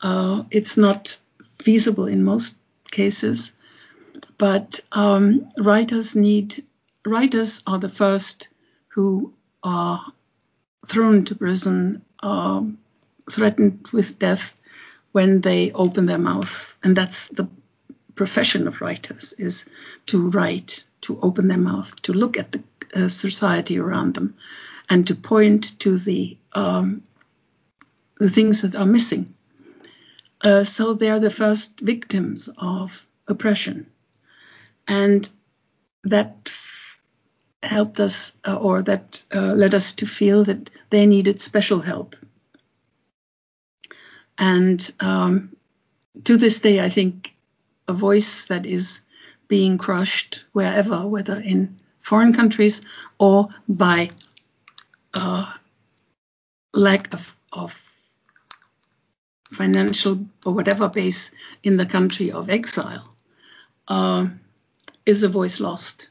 Uh, 0.00 0.42
it's 0.50 0.76
not 0.76 1.18
feasible 1.58 2.06
in 2.06 2.24
most 2.24 2.58
cases, 2.90 3.52
but 4.36 4.80
um, 4.92 5.48
writers 5.56 6.14
need 6.14 6.64
writers 7.06 7.62
are 7.66 7.78
the 7.78 7.88
first 7.88 8.48
who 8.88 9.32
are 9.62 10.04
thrown 10.86 11.24
to 11.24 11.34
prison, 11.34 12.02
um, 12.22 12.78
threatened 13.30 13.88
with 13.92 14.18
death 14.18 14.54
when 15.12 15.40
they 15.40 15.72
open 15.72 16.06
their 16.06 16.18
mouth, 16.18 16.76
and 16.82 16.96
that's 16.96 17.28
the 17.28 17.48
profession 18.14 18.66
of 18.66 18.80
writers 18.80 19.34
is 19.34 19.66
to 20.06 20.30
write, 20.30 20.84
to 21.02 21.18
open 21.20 21.48
their 21.48 21.58
mouth, 21.58 21.94
to 22.02 22.12
look 22.12 22.38
at 22.38 22.52
the 22.52 22.62
uh, 22.94 23.08
society 23.08 23.78
around 23.78 24.14
them, 24.14 24.34
and 24.88 25.06
to 25.06 25.14
point 25.14 25.78
to 25.78 25.98
the 25.98 26.36
um, 26.52 27.02
the 28.18 28.30
things 28.30 28.62
that 28.62 28.74
are 28.74 28.86
missing. 28.86 29.34
Uh, 30.40 30.64
so 30.64 30.94
they 30.94 31.10
are 31.10 31.20
the 31.20 31.30
first 31.30 31.80
victims 31.80 32.48
of 32.56 33.06
oppression, 33.28 33.86
and 34.86 35.28
that 36.04 36.50
helped 37.62 38.00
us, 38.00 38.36
uh, 38.46 38.54
or 38.54 38.82
that 38.82 39.24
uh, 39.34 39.54
led 39.54 39.74
us 39.74 39.94
to 39.94 40.06
feel 40.06 40.44
that 40.44 40.70
they 40.90 41.06
needed 41.06 41.40
special 41.40 41.80
help. 41.80 42.16
And 44.38 44.92
um, 45.00 45.56
to 46.24 46.36
this 46.36 46.60
day, 46.60 46.80
I 46.80 46.88
think 46.88 47.34
a 47.88 47.92
voice 47.92 48.46
that 48.46 48.66
is 48.66 49.00
being 49.48 49.78
crushed 49.78 50.44
wherever, 50.52 51.06
whether 51.06 51.38
in 51.38 51.76
foreign 52.00 52.32
countries 52.32 52.82
or 53.18 53.48
by 53.68 54.10
uh, 55.14 55.52
lack 56.74 57.12
of, 57.14 57.36
of 57.52 57.82
financial 59.52 60.26
or 60.44 60.52
whatever 60.52 60.88
base 60.88 61.30
in 61.62 61.76
the 61.76 61.86
country 61.86 62.32
of 62.32 62.50
exile, 62.50 63.08
uh, 63.88 64.26
is 65.04 65.22
a 65.22 65.28
voice 65.28 65.60
lost. 65.60 66.10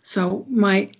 So 0.00 0.44
my 0.48 0.90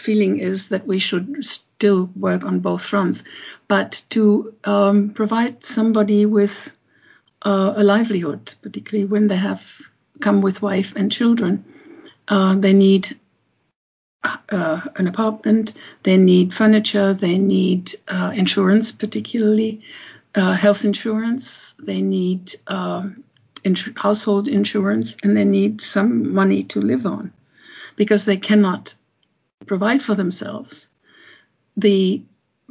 feeling 0.00 0.38
is 0.38 0.68
that 0.68 0.86
we 0.86 0.98
should 0.98 1.44
still 1.44 2.10
work 2.16 2.44
on 2.44 2.60
both 2.60 2.84
fronts, 2.84 3.24
but 3.68 4.02
to 4.10 4.54
um, 4.64 5.10
provide 5.10 5.64
somebody 5.64 6.26
with 6.26 6.76
uh, 7.42 7.74
a 7.76 7.84
livelihood, 7.84 8.54
particularly 8.62 9.06
when 9.06 9.26
they 9.26 9.36
have 9.36 9.62
come 10.20 10.42
with 10.42 10.62
wife 10.62 10.94
and 10.96 11.12
children. 11.12 11.64
Uh, 12.28 12.54
they 12.54 12.72
need 12.72 13.16
uh, 14.50 14.80
an 14.96 15.06
apartment, 15.06 15.74
they 16.02 16.16
need 16.16 16.52
furniture, 16.52 17.14
they 17.14 17.38
need 17.38 17.94
uh, 18.08 18.32
insurance, 18.34 18.92
particularly 18.92 19.80
uh, 20.34 20.52
health 20.52 20.84
insurance, 20.84 21.74
they 21.78 22.02
need 22.02 22.54
um, 22.66 23.24
ins- 23.64 23.90
household 23.96 24.48
insurance, 24.48 25.16
and 25.22 25.36
they 25.36 25.44
need 25.44 25.80
some 25.80 26.34
money 26.34 26.64
to 26.64 26.80
live 26.80 27.06
on 27.06 27.32
because 27.96 28.24
they 28.24 28.36
cannot 28.36 28.94
provide 29.66 30.02
for 30.02 30.14
themselves. 30.14 30.88
The 31.76 32.22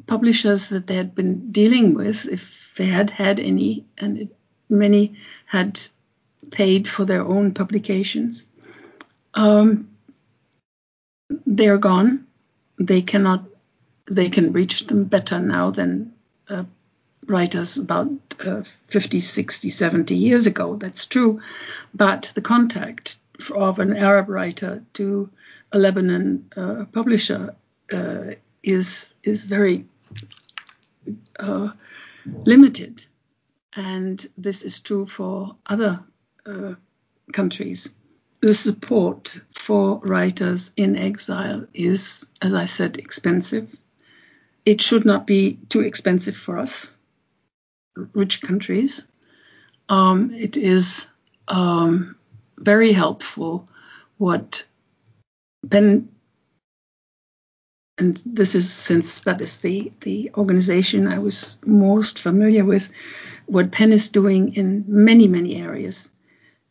publishers 0.07 0.69
that 0.69 0.87
they 0.87 0.95
had 0.95 1.15
been 1.15 1.51
dealing 1.51 1.93
with, 1.93 2.25
if 2.25 2.73
they 2.77 2.85
had 2.85 3.09
had 3.09 3.39
any, 3.39 3.85
and 3.97 4.17
it 4.17 4.35
many 4.69 5.15
had 5.45 5.79
paid 6.51 6.87
for 6.87 7.05
their 7.05 7.25
own 7.25 7.53
publications, 7.53 8.45
Um, 9.33 9.89
they're 11.45 11.77
gone. 11.77 12.27
They 12.77 13.01
cannot. 13.01 13.45
They 14.09 14.29
can 14.29 14.51
reach 14.53 14.87
them 14.87 15.03
better 15.03 15.39
now 15.39 15.69
than 15.69 16.13
uh, 16.49 16.63
writers 17.27 17.77
about 17.77 18.09
uh, 18.43 18.63
50, 18.87 19.19
60, 19.19 19.69
70 19.69 20.15
years 20.15 20.47
ago. 20.47 20.75
That's 20.75 21.05
true. 21.05 21.39
But 21.93 22.31
the 22.33 22.41
contact 22.41 23.17
of 23.53 23.79
an 23.79 23.95
Arab 23.95 24.29
writer 24.29 24.83
to 24.93 25.29
a 25.71 25.77
Lebanon 25.77 26.49
uh, 26.55 26.85
publisher 26.91 27.55
uh, 27.91 28.31
is 28.63 29.13
is 29.23 29.45
very 29.45 29.85
uh, 31.39 31.69
limited, 32.45 33.05
and 33.75 34.25
this 34.37 34.63
is 34.63 34.79
true 34.79 35.05
for 35.05 35.55
other 35.65 36.03
uh, 36.45 36.75
countries. 37.31 37.93
The 38.41 38.53
support 38.53 39.41
for 39.53 39.99
writers 39.99 40.71
in 40.77 40.95
exile 40.95 41.67
is, 41.73 42.25
as 42.41 42.53
I 42.53 42.65
said, 42.65 42.97
expensive. 42.97 43.75
It 44.65 44.81
should 44.81 45.05
not 45.05 45.27
be 45.27 45.59
too 45.67 45.81
expensive 45.81 46.37
for 46.37 46.57
us, 46.57 46.95
rich 48.13 48.41
countries. 48.41 49.05
Um, 49.89 50.31
it 50.31 50.55
is 50.55 51.09
um, 51.47 52.15
very 52.57 52.93
helpful 52.93 53.65
what 54.17 54.65
PEN 55.67 56.09
and 57.97 58.21
this 58.25 58.55
is 58.55 58.71
since 58.71 59.21
that 59.21 59.41
is 59.41 59.57
the 59.57 59.91
the 60.01 60.31
organization 60.35 61.07
I 61.07 61.19
was 61.19 61.59
most 61.65 62.19
familiar 62.19 62.63
with, 62.63 62.89
what 63.45 63.71
PEN 63.71 63.91
is 63.91 64.09
doing 64.09 64.55
in 64.55 64.85
many 64.87 65.27
many 65.27 65.55
areas 65.55 66.09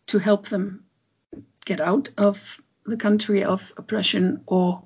to 0.06 0.18
help 0.18 0.48
them 0.48 0.84
get 1.64 1.80
out 1.80 2.08
of 2.16 2.60
the 2.86 2.96
country 2.96 3.44
of 3.44 3.72
oppression 3.76 4.42
or 4.46 4.84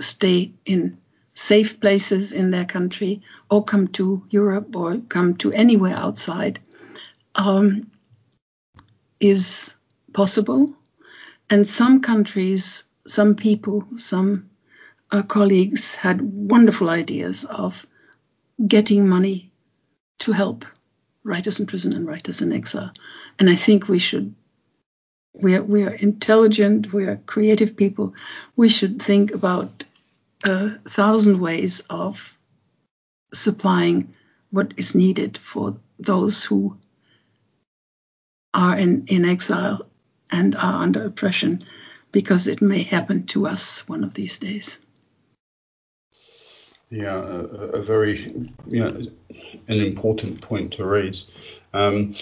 stay 0.00 0.52
in 0.64 0.98
safe 1.34 1.78
places 1.80 2.32
in 2.32 2.50
their 2.50 2.64
country 2.64 3.22
or 3.50 3.62
come 3.62 3.88
to 3.88 4.24
Europe 4.30 4.74
or 4.74 4.96
come 5.08 5.36
to 5.36 5.52
anywhere 5.52 5.94
outside 5.94 6.58
um, 7.34 7.90
is 9.20 9.74
possible. 10.12 10.74
And 11.50 11.66
some 11.66 12.00
countries, 12.00 12.84
some 13.06 13.34
people, 13.36 13.86
some 13.96 14.50
uh, 15.10 15.22
colleagues 15.22 15.94
had 15.94 16.20
wonderful 16.20 16.90
ideas 16.90 17.44
of 17.44 17.86
getting 18.64 19.08
money 19.08 19.50
to 20.18 20.32
help 20.32 20.64
writers 21.22 21.60
in 21.60 21.66
prison 21.66 21.92
and 21.94 22.06
writers 22.06 22.40
in 22.40 22.52
exile. 22.52 22.90
And 23.38 23.50
I 23.50 23.56
think 23.56 23.88
we 23.88 23.98
should, 23.98 24.34
we 25.34 25.54
are, 25.56 25.62
we 25.62 25.84
are 25.84 25.90
intelligent, 25.90 26.92
we 26.92 27.04
are 27.04 27.16
creative 27.16 27.76
people. 27.76 28.14
We 28.54 28.68
should 28.68 29.02
think 29.02 29.32
about 29.32 29.84
a 30.44 30.78
thousand 30.88 31.40
ways 31.40 31.80
of 31.90 32.36
supplying 33.34 34.14
what 34.50 34.74
is 34.76 34.94
needed 34.94 35.36
for 35.36 35.76
those 35.98 36.42
who 36.44 36.76
are 38.54 38.76
in, 38.76 39.06
in 39.08 39.24
exile 39.24 39.86
and 40.30 40.56
are 40.56 40.82
under 40.82 41.04
oppression 41.04 41.64
because 42.16 42.46
it 42.46 42.62
may 42.62 42.82
happen 42.82 43.26
to 43.26 43.46
us 43.46 43.86
one 43.86 44.02
of 44.02 44.14
these 44.14 44.38
days. 44.38 44.80
Yeah, 46.88 47.14
a, 47.14 47.80
a 47.80 47.82
very 47.82 48.32
you 48.66 48.80
know, 48.80 49.06
an 49.68 49.80
important 49.80 50.40
point 50.40 50.72
to 50.72 50.86
raise. 50.86 51.26
Um, 51.74 52.14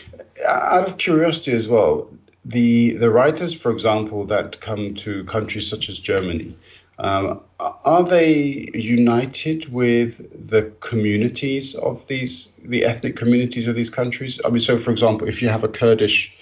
out 0.44 0.88
of 0.88 0.98
curiosity 0.98 1.52
as 1.52 1.68
well, 1.68 2.11
the 2.44 2.94
the 2.94 3.09
writers, 3.09 3.54
for 3.54 3.70
example, 3.70 4.26
that 4.26 4.61
come 4.61 4.96
to 4.96 5.22
countries 5.26 5.70
such 5.70 5.88
as 5.88 6.00
Germany, 6.00 6.57
um, 6.98 7.40
are 7.61 8.02
they 8.02 8.68
united 8.74 9.72
with 9.72 10.12
the 10.48 10.72
communities 10.80 11.76
of 11.76 12.04
these, 12.09 12.52
the 12.64 12.85
ethnic 12.85 13.14
communities 13.14 13.68
of 13.68 13.76
these 13.76 13.90
countries? 13.90 14.40
I 14.44 14.48
mean, 14.48 14.59
so 14.59 14.76
for 14.76 14.90
example, 14.90 15.28
if 15.28 15.40
you 15.40 15.48
have 15.50 15.62
a 15.62 15.68
Kurdish 15.68 16.35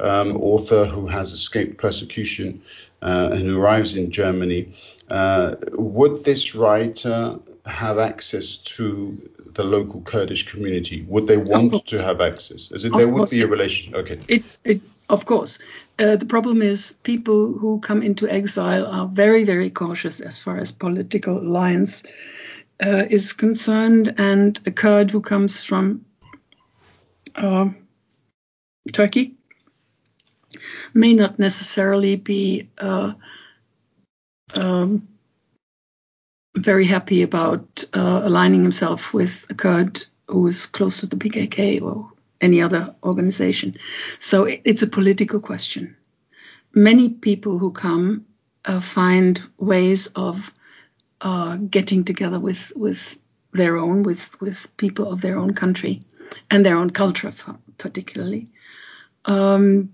um, 0.00 0.36
author 0.36 0.84
who 0.84 1.06
has 1.06 1.32
escaped 1.32 1.78
persecution 1.78 2.62
and 3.02 3.40
who 3.40 3.58
arrives 3.60 3.96
in 3.96 4.10
Germany, 4.10 4.74
uh, 5.10 5.56
would 5.72 6.24
this 6.24 6.54
writer 6.54 7.38
have 7.64 7.98
access 7.98 8.56
to 8.56 9.30
the 9.54 9.64
local 9.64 10.00
Kurdish 10.02 10.50
community? 10.50 11.02
Would 11.02 11.26
they 11.26 11.36
want 11.36 11.86
to 11.86 12.02
have 12.02 12.20
access? 12.20 12.72
As 12.72 12.84
in, 12.84 12.92
there 12.92 13.08
would 13.08 13.30
be 13.30 13.42
a 13.42 13.46
relation. 13.46 13.94
Okay. 13.94 14.18
It, 14.28 14.44
it, 14.64 14.80
of 15.08 15.24
course. 15.24 15.58
Uh, 15.98 16.16
the 16.16 16.26
problem 16.26 16.62
is 16.62 16.96
people 17.02 17.52
who 17.52 17.80
come 17.80 18.02
into 18.02 18.28
exile 18.28 18.86
are 18.86 19.06
very, 19.06 19.44
very 19.44 19.70
cautious 19.70 20.20
as 20.20 20.38
far 20.38 20.58
as 20.58 20.72
political 20.72 21.38
alliance 21.38 22.02
uh, 22.84 23.04
is 23.08 23.32
concerned. 23.32 24.14
And 24.18 24.60
a 24.66 24.70
Kurd 24.70 25.10
who 25.10 25.20
comes 25.20 25.64
from 25.64 26.04
uh, 27.34 27.70
Turkey 28.92 29.35
may 30.94 31.12
not 31.12 31.38
necessarily 31.38 32.16
be 32.16 32.68
uh, 32.78 33.12
um, 34.54 35.08
very 36.56 36.86
happy 36.86 37.22
about 37.22 37.84
uh, 37.92 38.22
aligning 38.24 38.62
himself 38.62 39.12
with 39.12 39.46
a 39.50 39.54
Kurd 39.54 40.04
who 40.28 40.46
is 40.46 40.66
close 40.66 41.00
to 41.00 41.06
the 41.06 41.16
PKK 41.16 41.82
or 41.82 42.10
any 42.40 42.62
other 42.62 42.94
organization. 43.02 43.76
So 44.18 44.44
it's 44.44 44.82
a 44.82 44.86
political 44.86 45.40
question. 45.40 45.96
Many 46.74 47.08
people 47.10 47.58
who 47.58 47.70
come 47.70 48.26
uh, 48.64 48.80
find 48.80 49.40
ways 49.58 50.08
of 50.08 50.52
uh, 51.20 51.56
getting 51.56 52.04
together 52.04 52.38
with 52.38 52.72
with 52.76 53.18
their 53.52 53.76
own, 53.78 54.02
with 54.02 54.38
with 54.40 54.76
people 54.76 55.10
of 55.10 55.20
their 55.20 55.38
own 55.38 55.54
country 55.54 56.00
and 56.50 56.64
their 56.64 56.76
own 56.76 56.90
culture, 56.90 57.32
particularly. 57.78 58.46
Um, 59.24 59.92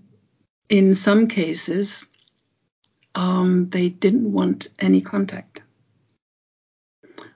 in 0.69 0.95
some 0.95 1.27
cases, 1.27 2.07
um, 3.15 3.69
they 3.69 3.89
didn't 3.89 4.31
want 4.31 4.67
any 4.79 5.01
contact. 5.01 5.61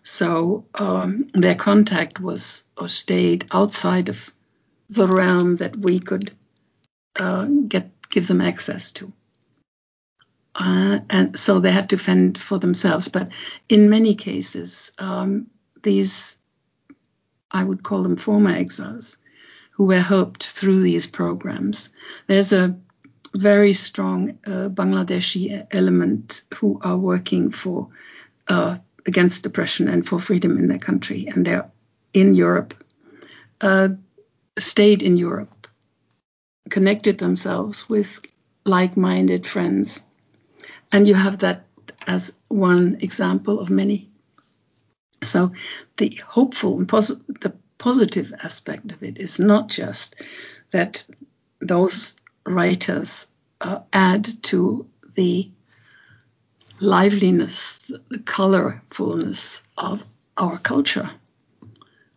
So 0.03 0.65
um, 0.73 1.29
their 1.33 1.55
contact 1.55 2.19
was 2.19 2.63
or 2.77 2.87
stayed 2.87 3.45
outside 3.51 4.09
of 4.09 4.33
the 4.89 5.05
realm 5.05 5.57
that 5.57 5.75
we 5.77 5.99
could 5.99 6.31
uh, 7.19 7.45
get 7.45 7.91
give 8.09 8.27
them 8.27 8.41
access 8.41 8.91
to. 8.93 9.11
Uh, 10.55 10.99
and 11.09 11.37
so 11.37 11.59
they 11.59 11.71
had 11.71 11.89
to 11.89 11.97
fend 11.97 12.37
for 12.37 12.57
themselves. 12.57 13.09
But 13.09 13.31
in 13.69 13.89
many 13.89 14.15
cases, 14.15 14.91
um, 14.97 15.47
these, 15.83 16.37
I 17.51 17.63
would 17.63 17.83
call 17.83 18.01
them 18.01 18.15
former 18.15 18.49
exiles, 18.49 19.17
who 19.71 19.85
were 19.85 19.99
helped 19.99 20.43
through 20.43 20.81
these 20.81 21.05
programs. 21.05 21.93
There's 22.25 22.53
a 22.53 22.79
very 23.37 23.73
strong 23.73 24.39
uh, 24.45 24.69
Bangladeshi 24.69 25.67
element 25.71 26.41
who 26.55 26.79
are 26.81 26.97
working 26.97 27.51
for 27.51 27.89
uh, 28.47 28.77
against 29.05 29.45
oppression 29.45 29.87
and 29.87 30.05
for 30.05 30.19
freedom 30.19 30.57
in 30.57 30.67
their 30.67 30.79
country, 30.79 31.27
and 31.27 31.45
they're 31.45 31.69
in 32.13 32.33
Europe. 32.33 32.73
Uh, 33.61 33.89
stayed 34.59 35.03
in 35.03 35.17
Europe, 35.17 35.67
connected 36.69 37.17
themselves 37.17 37.89
with 37.89 38.21
like 38.65 38.97
minded 38.97 39.45
friends. 39.45 40.03
And 40.91 41.07
you 41.07 41.15
have 41.15 41.39
that 41.39 41.65
as 42.05 42.33
one 42.47 42.97
example 43.01 43.59
of 43.59 43.69
many. 43.69 44.09
So 45.23 45.51
the 45.97 46.19
hopeful 46.25 46.77
and 46.77 46.87
the 46.87 47.53
positive 47.77 48.33
aspect 48.41 48.91
of 48.91 49.03
it 49.03 49.17
is 49.17 49.39
not 49.39 49.69
just 49.69 50.15
that 50.71 51.03
those 51.59 52.15
writers 52.47 53.27
uh, 53.61 53.79
add 53.91 54.27
to 54.43 54.87
the 55.15 55.51
liveliness, 56.79 57.79
the 57.87 58.19
colorfulness 58.19 59.61
of 59.77 60.03
our 60.37 60.57
culture, 60.57 61.09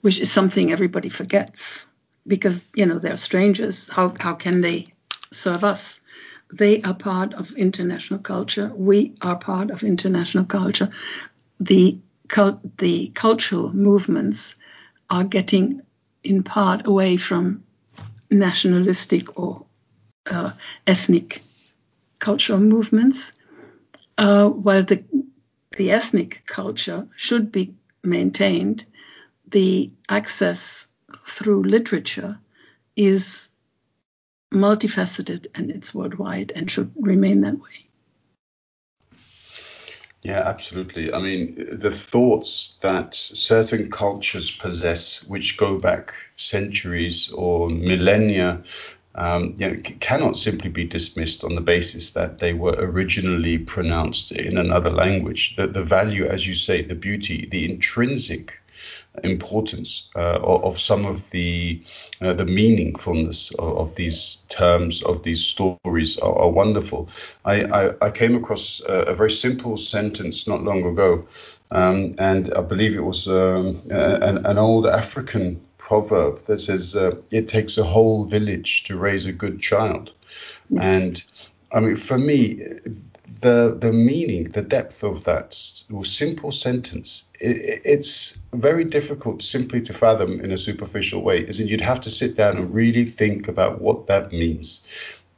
which 0.03 0.19
is 0.19 0.31
something 0.31 0.73
everybody 0.73 1.09
forgets 1.09 1.87
because 2.27 2.65
you 2.75 2.87
know 2.87 2.99
they're 2.99 3.17
strangers. 3.17 3.89
How 3.89 4.15
how 4.19 4.35
can 4.35 4.61
they 4.61 4.93
serve 5.33 5.65
us? 5.65 6.01
They 6.53 6.83
are 6.83 6.95
part 6.95 7.35
of 7.35 7.53
international 7.53 8.21
culture. 8.21 8.71
We 8.75 9.15
are 9.23 9.37
part 9.37 9.71
of 9.71 9.83
international 9.83 10.45
culture. 10.45 10.89
The 11.61 11.99
the 12.79 13.11
cultural 13.15 13.73
movements 13.73 14.55
are 15.09 15.25
getting 15.25 15.83
in 16.23 16.45
part 16.45 16.87
away 16.87 17.17
from 17.17 17.65
nationalistic 18.31 19.37
or 19.39 19.67
uh, 20.27 20.53
ethnic 20.87 21.43
cultural 22.19 22.61
movements, 22.61 23.33
uh, 24.19 24.49
while 24.49 24.85
the 24.85 25.05
the 25.77 25.91
ethnic 25.93 26.43
culture 26.47 27.07
should 27.17 27.53
be 27.53 27.75
maintained. 28.03 28.85
The 29.49 29.91
access 30.09 30.89
through 31.27 31.65
literature 31.65 32.39
is 32.97 33.49
multifaceted 34.53 35.47
and 35.55 35.71
it's 35.71 35.95
worldwide 35.95 36.53
and 36.55 36.71
should 36.71 36.93
remain 36.97 37.41
that 37.43 37.59
way. 37.59 37.87
Yeah, 40.23 40.41
absolutely. 40.41 41.13
I 41.13 41.19
mean, 41.19 41.67
the 41.73 41.91
thoughts 41.91 42.77
that 42.83 43.15
certain 43.15 43.91
cultures 43.91 44.51
possess, 44.51 45.25
which 45.25 45.57
go 45.57 45.79
back 45.79 46.13
centuries 46.37 47.31
or 47.33 47.71
millennia, 47.71 48.63
um, 49.15 49.55
you 49.59 49.71
know, 49.71 49.83
cannot 50.01 50.37
simply 50.37 50.71
be 50.71 50.85
dismissed 50.85 51.45
on 51.45 51.55
the 51.55 51.61
basis 51.61 52.13
that 52.13 52.39
they 52.39 52.53
were 52.53 52.77
originally 52.79 53.59
pronounced 53.59 54.33
in 54.33 54.57
another 54.57 54.91
language. 54.91 55.57
The, 55.57 55.67
the 55.67 55.83
value, 55.83 56.27
as 56.27 56.47
you 56.47 56.55
say, 56.55 56.83
the 56.83 56.95
beauty, 56.95 57.49
the 57.51 57.71
intrinsic 57.71 58.61
importance 59.25 60.09
uh, 60.15 60.39
of, 60.43 60.81
some 60.81 61.05
of 61.05 61.29
the 61.31 61.83
uh, 62.21 62.33
the 62.33 62.45
meaningfulness 62.45 63.53
of, 63.57 63.77
of, 63.79 63.95
these 63.97 64.39
terms 64.49 65.03
of 65.03 65.23
these 65.25 65.45
stories 65.45 66.17
are, 66.19 66.39
are 66.39 66.51
wonderful. 66.51 67.09
I, 67.45 67.65
I, 67.65 68.07
I, 68.07 68.11
came 68.11 68.37
across 68.37 68.81
a, 68.89 68.93
a, 68.93 69.15
very 69.15 69.31
simple 69.31 69.77
sentence 69.77 70.47
not 70.47 70.63
long 70.63 70.85
ago, 70.85 71.27
um, 71.73 72.15
and 72.19 72.55
I 72.55 72.63
believe 72.63 72.95
it 72.95 73.05
was 73.05 73.27
um, 73.27 73.83
an, 73.91 74.47
an, 74.47 74.59
old 74.59 74.87
African 74.87 75.61
proverb 75.81 76.45
that 76.47 76.59
says 76.59 76.95
uh, 76.95 77.17
it 77.31 77.49
takes 77.49 77.79
a 77.79 77.85
whole 77.85 78.25
village 78.25 78.85
to 78.85 78.97
raise 78.97 79.27
a 79.27 79.33
good 79.33 79.61
child, 79.61 80.13
yes. 80.69 80.85
and 80.85 81.25
I 81.73 81.81
mean 81.81 81.97
for 81.97 82.19
me 82.19 82.63
the 83.41 83.77
the 83.79 83.93
meaning, 83.93 84.51
the 84.51 84.63
depth 84.63 85.03
of 85.03 85.25
that 85.25 85.55
simple 86.03 86.53
sentence, 86.53 87.25
it, 87.39 87.83
it's 87.85 88.39
very 88.53 88.85
difficult 88.85 89.43
simply 89.43 89.81
to 89.83 89.93
fathom 89.93 90.41
in 90.41 90.53
a 90.53 90.59
superficial 90.59 91.23
way. 91.23 91.41
Is 91.41 91.61
you'd 91.61 91.81
have 91.81 92.01
to 92.03 92.11
sit 92.11 92.37
down 92.37 92.57
and 92.57 92.75
really 92.75 93.07
think 93.07 93.49
about 93.49 93.81
what 93.81 94.07
that 94.07 94.33
means, 94.33 94.83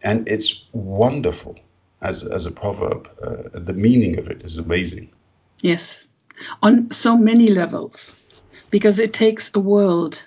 and 0.03 0.26
it's 0.28 0.64
wonderful 0.72 1.59
as 2.01 2.24
as 2.24 2.47
a 2.47 2.51
proverb. 2.51 3.09
Uh, 3.22 3.59
the 3.61 3.72
meaning 3.72 4.18
of 4.18 4.28
it 4.28 4.43
is 4.43 4.59
amazing. 4.59 5.11
Yes, 5.61 6.09
on 6.62 6.90
so 6.90 7.16
many 7.16 7.49
levels, 7.49 8.16
because 8.70 8.99
it 8.99 9.12
takes 9.12 9.55
a 9.55 9.61
world 9.61 10.20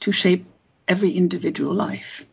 to 0.00 0.12
shape 0.12 0.46
every 0.88 1.10
individual 1.12 1.74
life. 1.74 2.26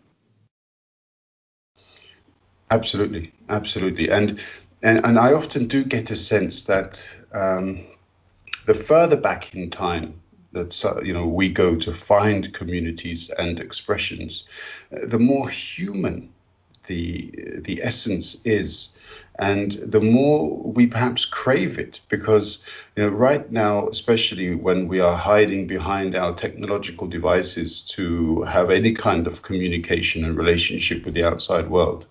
Absolutely, 2.69 3.31
absolutely, 3.49 4.09
and 4.09 4.39
and, 4.83 5.03
and 5.05 5.17
I 5.19 5.33
often 5.33 5.67
do 5.67 5.83
get 5.83 6.11
a 6.11 6.15
sense 6.15 6.65
that 6.65 7.07
um, 7.33 7.85
the 8.65 8.73
further 8.73 9.15
back 9.15 9.53
in 9.55 9.69
time 9.69 10.21
that 10.53 11.01
you 11.03 11.13
know 11.13 11.25
we 11.27 11.49
go 11.49 11.75
to 11.75 11.93
find 11.93 12.53
communities 12.53 13.29
and 13.37 13.59
expressions, 13.59 14.45
uh, 14.91 15.05
the 15.05 15.19
more 15.19 15.49
human 15.49 16.29
the 16.87 17.31
the 17.59 17.81
essence 17.83 18.41
is, 18.43 18.93
and 19.39 19.73
the 19.83 20.01
more 20.01 20.57
we 20.57 20.87
perhaps 20.87 21.25
crave 21.25 21.77
it 21.77 21.99
because 22.09 22.59
you 22.95 23.03
know 23.03 23.09
right 23.09 23.51
now, 23.51 23.87
especially 23.89 24.55
when 24.55 24.87
we 24.87 24.99
are 24.99 25.15
hiding 25.17 25.67
behind 25.67 26.15
our 26.15 26.33
technological 26.33 27.07
devices 27.07 27.81
to 27.81 28.41
have 28.43 28.71
any 28.71 28.93
kind 28.93 29.27
of 29.27 29.43
communication 29.43 30.25
and 30.25 30.37
relationship 30.37 31.05
with 31.05 31.13
the 31.13 31.23
outside 31.23 31.69
world 31.69 32.05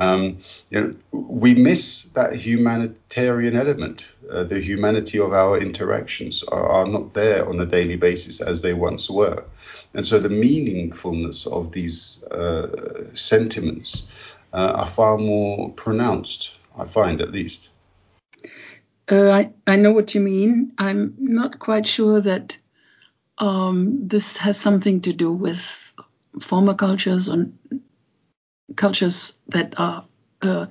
um, 0.00 0.38
you 0.70 0.80
know, 0.80 0.94
we 1.12 1.54
miss 1.54 2.04
that 2.14 2.34
humanitarian 2.34 3.54
element. 3.54 4.02
Uh, 4.30 4.44
the 4.44 4.58
humanity 4.58 5.20
of 5.20 5.32
our 5.34 5.58
interactions 5.58 6.42
are, 6.44 6.66
are, 6.66 6.86
not 6.86 7.12
there 7.12 7.46
on 7.46 7.60
a 7.60 7.66
daily 7.66 7.96
basis 7.96 8.40
as 8.40 8.62
they 8.62 8.72
once 8.72 9.10
were. 9.10 9.44
And 9.92 10.06
so 10.06 10.18
the 10.18 10.30
meaningfulness 10.30 11.46
of 11.46 11.72
these 11.72 12.24
uh, 12.24 13.12
sentiments 13.12 14.04
uh, 14.54 14.56
are 14.56 14.88
far 14.88 15.18
more 15.18 15.70
pronounced, 15.70 16.52
I 16.78 16.86
find 16.86 17.20
at 17.20 17.30
least. 17.30 17.68
Uh, 19.10 19.28
I, 19.30 19.50
I 19.66 19.76
know 19.76 19.92
what 19.92 20.14
you 20.14 20.22
mean. 20.22 20.72
I'm 20.78 21.14
not 21.18 21.58
quite 21.58 21.86
sure 21.86 22.22
that 22.22 22.56
um, 23.36 24.08
this 24.08 24.38
has 24.38 24.58
something 24.58 25.02
to 25.02 25.12
do 25.12 25.30
with 25.30 25.92
former 26.40 26.74
cultures 26.74 27.28
or 27.28 27.50
cultures 28.76 29.38
that 29.48 29.74
are 29.78 30.04
uh, 30.42 30.66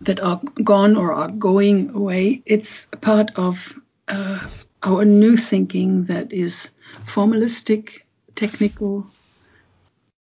that 0.00 0.20
are 0.20 0.40
gone 0.62 0.96
or 0.96 1.12
are 1.12 1.30
going 1.30 1.94
away. 1.94 2.42
It's 2.44 2.86
part 3.00 3.32
of 3.36 3.78
uh, 4.08 4.40
our 4.82 5.04
new 5.04 5.36
thinking 5.36 6.04
that 6.04 6.32
is 6.32 6.72
formalistic, 7.06 8.00
technical, 8.34 9.06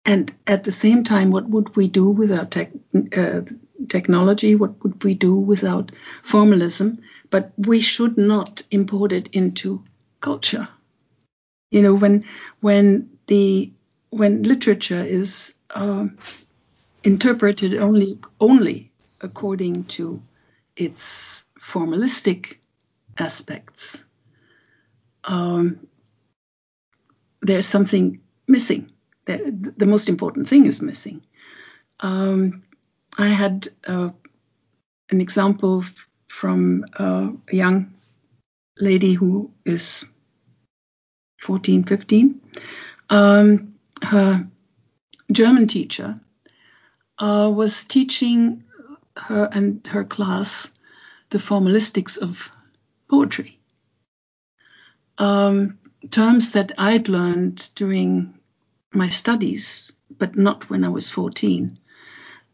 and 0.06 0.34
at 0.48 0.64
the 0.64 0.72
same 0.72 1.04
time, 1.04 1.30
what 1.30 1.48
would 1.48 1.76
we 1.76 1.88
do 1.88 2.10
without 2.10 2.52
tech, 2.52 2.72
uh, 3.16 3.42
technology? 3.88 4.56
What 4.56 4.84
would 4.84 5.04
we 5.04 5.14
do 5.14 5.36
without 5.36 5.92
formalism? 6.24 6.98
But 7.30 7.52
we 7.58 7.80
should 7.80 8.18
not 8.18 8.64
import 8.72 9.12
it 9.12 9.30
into 9.34 9.84
culture. 10.20 10.68
You 11.72 11.84
know, 11.84 11.94
when 11.94 12.24
when 12.60 13.12
the 13.28 13.72
when 14.10 14.42
literature 14.44 15.04
is 15.04 15.56
uh, 15.70 16.08
interpreted 17.04 17.78
only 17.78 18.20
only 18.39 18.91
according 19.22 19.86
to 19.86 20.22
its 20.76 21.45
formalistic 21.60 22.58
aspects, 23.18 24.02
um, 25.24 25.88
there's 27.41 27.66
something 27.66 28.22
missing. 28.47 28.91
The, 29.26 29.74
the, 29.78 29.86
most 29.86 30.10
important 30.10 30.47
thing 30.47 30.66
is 30.66 30.82
missing. 30.82 31.22
Um, 32.00 32.64
I 33.18 33.28
had 33.28 33.68
uh, 33.86 34.10
an 35.12 35.22
example 35.22 35.84
from 36.28 36.86
uh, 36.97 37.30
a 37.52 37.56
young 37.56 37.93
lady 38.80 39.14
who 39.14 39.52
is 39.66 40.06
14, 41.41 41.84
15. 41.84 42.41
Um, 43.10 43.76
her 44.02 44.47
German 45.32 45.68
teacher 45.68 46.16
uh, 47.20 47.51
was 47.53 47.84
teaching 47.84 48.63
her 49.17 49.49
and 49.51 49.86
her 49.88 50.03
class 50.03 50.70
the 51.30 51.38
formalistics 51.38 52.17
of 52.17 52.49
poetry. 53.09 53.59
Um, 55.17 55.78
terms 56.09 56.51
that 56.51 56.72
I'd 56.78 57.09
learned 57.09 57.70
during 57.76 58.39
my 58.93 59.09
studies, 59.09 59.91
but 60.17 60.38
not 60.38 60.70
when 60.70 60.84
I 60.84 60.89
was 60.89 61.11
14. 61.11 61.72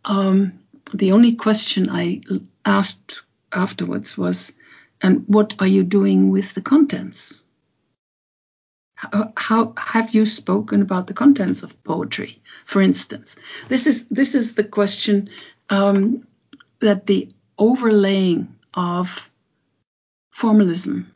Um, 0.04 0.60
the 0.94 1.12
only 1.12 1.36
question 1.36 1.90
I 1.90 2.22
asked 2.66 3.22
afterwards 3.52 4.18
was, 4.18 4.54
and 5.02 5.26
what 5.28 5.56
are 5.60 5.68
you 5.68 5.84
doing 5.84 6.32
with 6.32 6.54
the 6.54 6.62
contents? 6.62 7.44
How, 8.96 9.74
have 9.78 10.16
you 10.16 10.26
spoken 10.26 10.82
about 10.82 11.08
the 11.08 11.14
contents 11.14 11.64
of 11.64 11.84
poetry, 11.84 12.42
for 12.66 12.82
instance? 12.82 13.36
This 13.68 13.88
is 13.88 14.08
this 14.08 14.36
is 14.36 14.56
the 14.56 14.64
question 14.64 15.30
um, 15.70 16.26
that 16.80 17.06
the 17.06 17.30
overlaying 17.58 18.56
of 18.74 19.30
formalism 20.32 21.12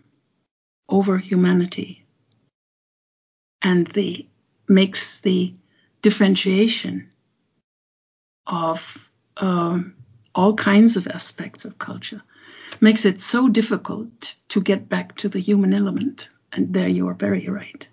over 0.89 1.17
humanity 1.17 2.05
and 3.61 3.87
the 3.87 4.25
makes 4.67 5.19
the 5.21 5.53
differentiation 6.01 7.09
of 8.45 9.09
um, 9.37 9.95
all 10.35 10.53
kinds 10.55 10.97
of 10.97 11.07
aspects 11.07 11.65
of 11.65 11.77
culture 11.77 12.21
makes 12.81 13.05
it 13.05 13.19
so 13.19 13.49
difficult 13.49 14.35
to 14.49 14.61
get 14.61 14.87
back 14.87 15.15
to 15.17 15.29
the 15.29 15.39
human 15.39 15.73
element. 15.73 16.29
And 16.51 16.73
there 16.73 16.87
you 16.87 17.07
are 17.07 17.13
very 17.13 17.47
right. 17.47 17.87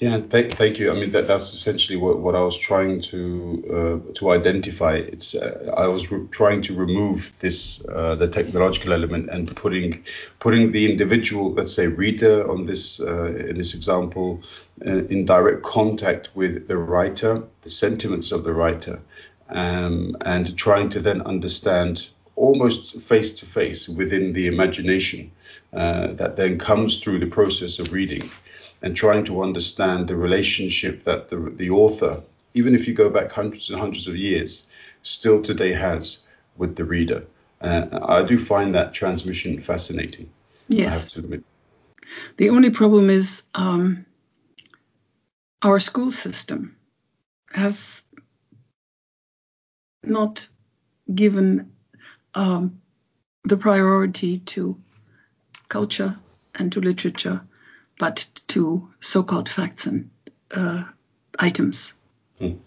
Yeah, 0.00 0.22
thank, 0.30 0.54
thank 0.54 0.78
you. 0.78 0.90
I 0.90 0.94
mean, 0.94 1.10
that, 1.10 1.26
that's 1.28 1.52
essentially 1.52 1.98
what, 1.98 2.20
what 2.20 2.34
I 2.34 2.40
was 2.40 2.56
trying 2.56 3.02
to 3.02 4.00
uh, 4.08 4.12
to 4.14 4.30
identify. 4.30 4.94
It's 4.94 5.34
uh, 5.34 5.74
I 5.76 5.88
was 5.88 6.10
re- 6.10 6.26
trying 6.30 6.62
to 6.62 6.74
remove 6.74 7.30
this 7.40 7.84
uh, 7.86 8.14
the 8.14 8.26
technological 8.26 8.94
element 8.94 9.28
and 9.28 9.54
putting 9.54 10.02
putting 10.38 10.72
the 10.72 10.90
individual, 10.90 11.52
let's 11.52 11.74
say, 11.74 11.86
reader 11.86 12.50
on 12.50 12.64
this 12.64 12.98
uh, 12.98 13.26
in 13.26 13.58
this 13.58 13.74
example, 13.74 14.40
uh, 14.86 15.04
in 15.10 15.26
direct 15.26 15.62
contact 15.64 16.30
with 16.34 16.66
the 16.66 16.78
writer, 16.78 17.42
the 17.60 17.68
sentiments 17.68 18.32
of 18.32 18.42
the 18.42 18.54
writer, 18.54 18.98
um, 19.50 20.16
and 20.22 20.56
trying 20.56 20.88
to 20.88 21.00
then 21.00 21.20
understand 21.22 22.08
almost 22.36 23.02
face 23.02 23.38
to 23.38 23.44
face 23.44 23.86
within 23.86 24.32
the 24.32 24.46
imagination 24.46 25.30
uh, 25.72 26.08
that 26.14 26.36
then 26.36 26.58
comes 26.58 26.98
through 26.98 27.18
the 27.18 27.26
process 27.26 27.78
of 27.78 27.92
reading 27.92 28.28
and 28.82 28.96
trying 28.96 29.24
to 29.24 29.42
understand 29.42 30.08
the 30.08 30.16
relationship 30.16 31.04
that 31.04 31.28
the, 31.28 31.36
the 31.56 31.70
author, 31.70 32.22
even 32.54 32.74
if 32.74 32.88
you 32.88 32.94
go 32.94 33.10
back 33.10 33.30
hundreds 33.30 33.70
and 33.70 33.78
hundreds 33.78 34.08
of 34.08 34.16
years, 34.16 34.64
still 35.02 35.42
today 35.42 35.72
has 35.72 36.20
with 36.56 36.76
the 36.76 36.84
reader. 36.84 37.24
Uh, 37.60 37.86
I 38.02 38.22
do 38.22 38.38
find 38.38 38.74
that 38.74 38.94
transmission 38.94 39.60
fascinating. 39.60 40.30
Yes. 40.68 40.86
I 40.86 40.94
have 40.94 41.08
to 41.10 41.18
admit. 41.20 41.44
The 42.36 42.50
only 42.50 42.70
problem 42.70 43.10
is 43.10 43.42
um, 43.54 44.06
our 45.62 45.78
school 45.78 46.10
system 46.10 46.76
has 47.52 48.04
not 50.02 50.48
given 51.12 51.72
um, 52.34 52.80
the 53.44 53.56
priority 53.56 54.38
to 54.38 54.80
culture 55.70 56.18
and 56.54 56.72
to 56.72 56.80
literature, 56.80 57.40
but 57.98 58.28
to 58.48 58.90
so-called 59.00 59.48
facts 59.48 59.86
and 59.86 60.10
uh, 60.50 60.84
items. 61.38 61.94
Mm. 62.40 62.58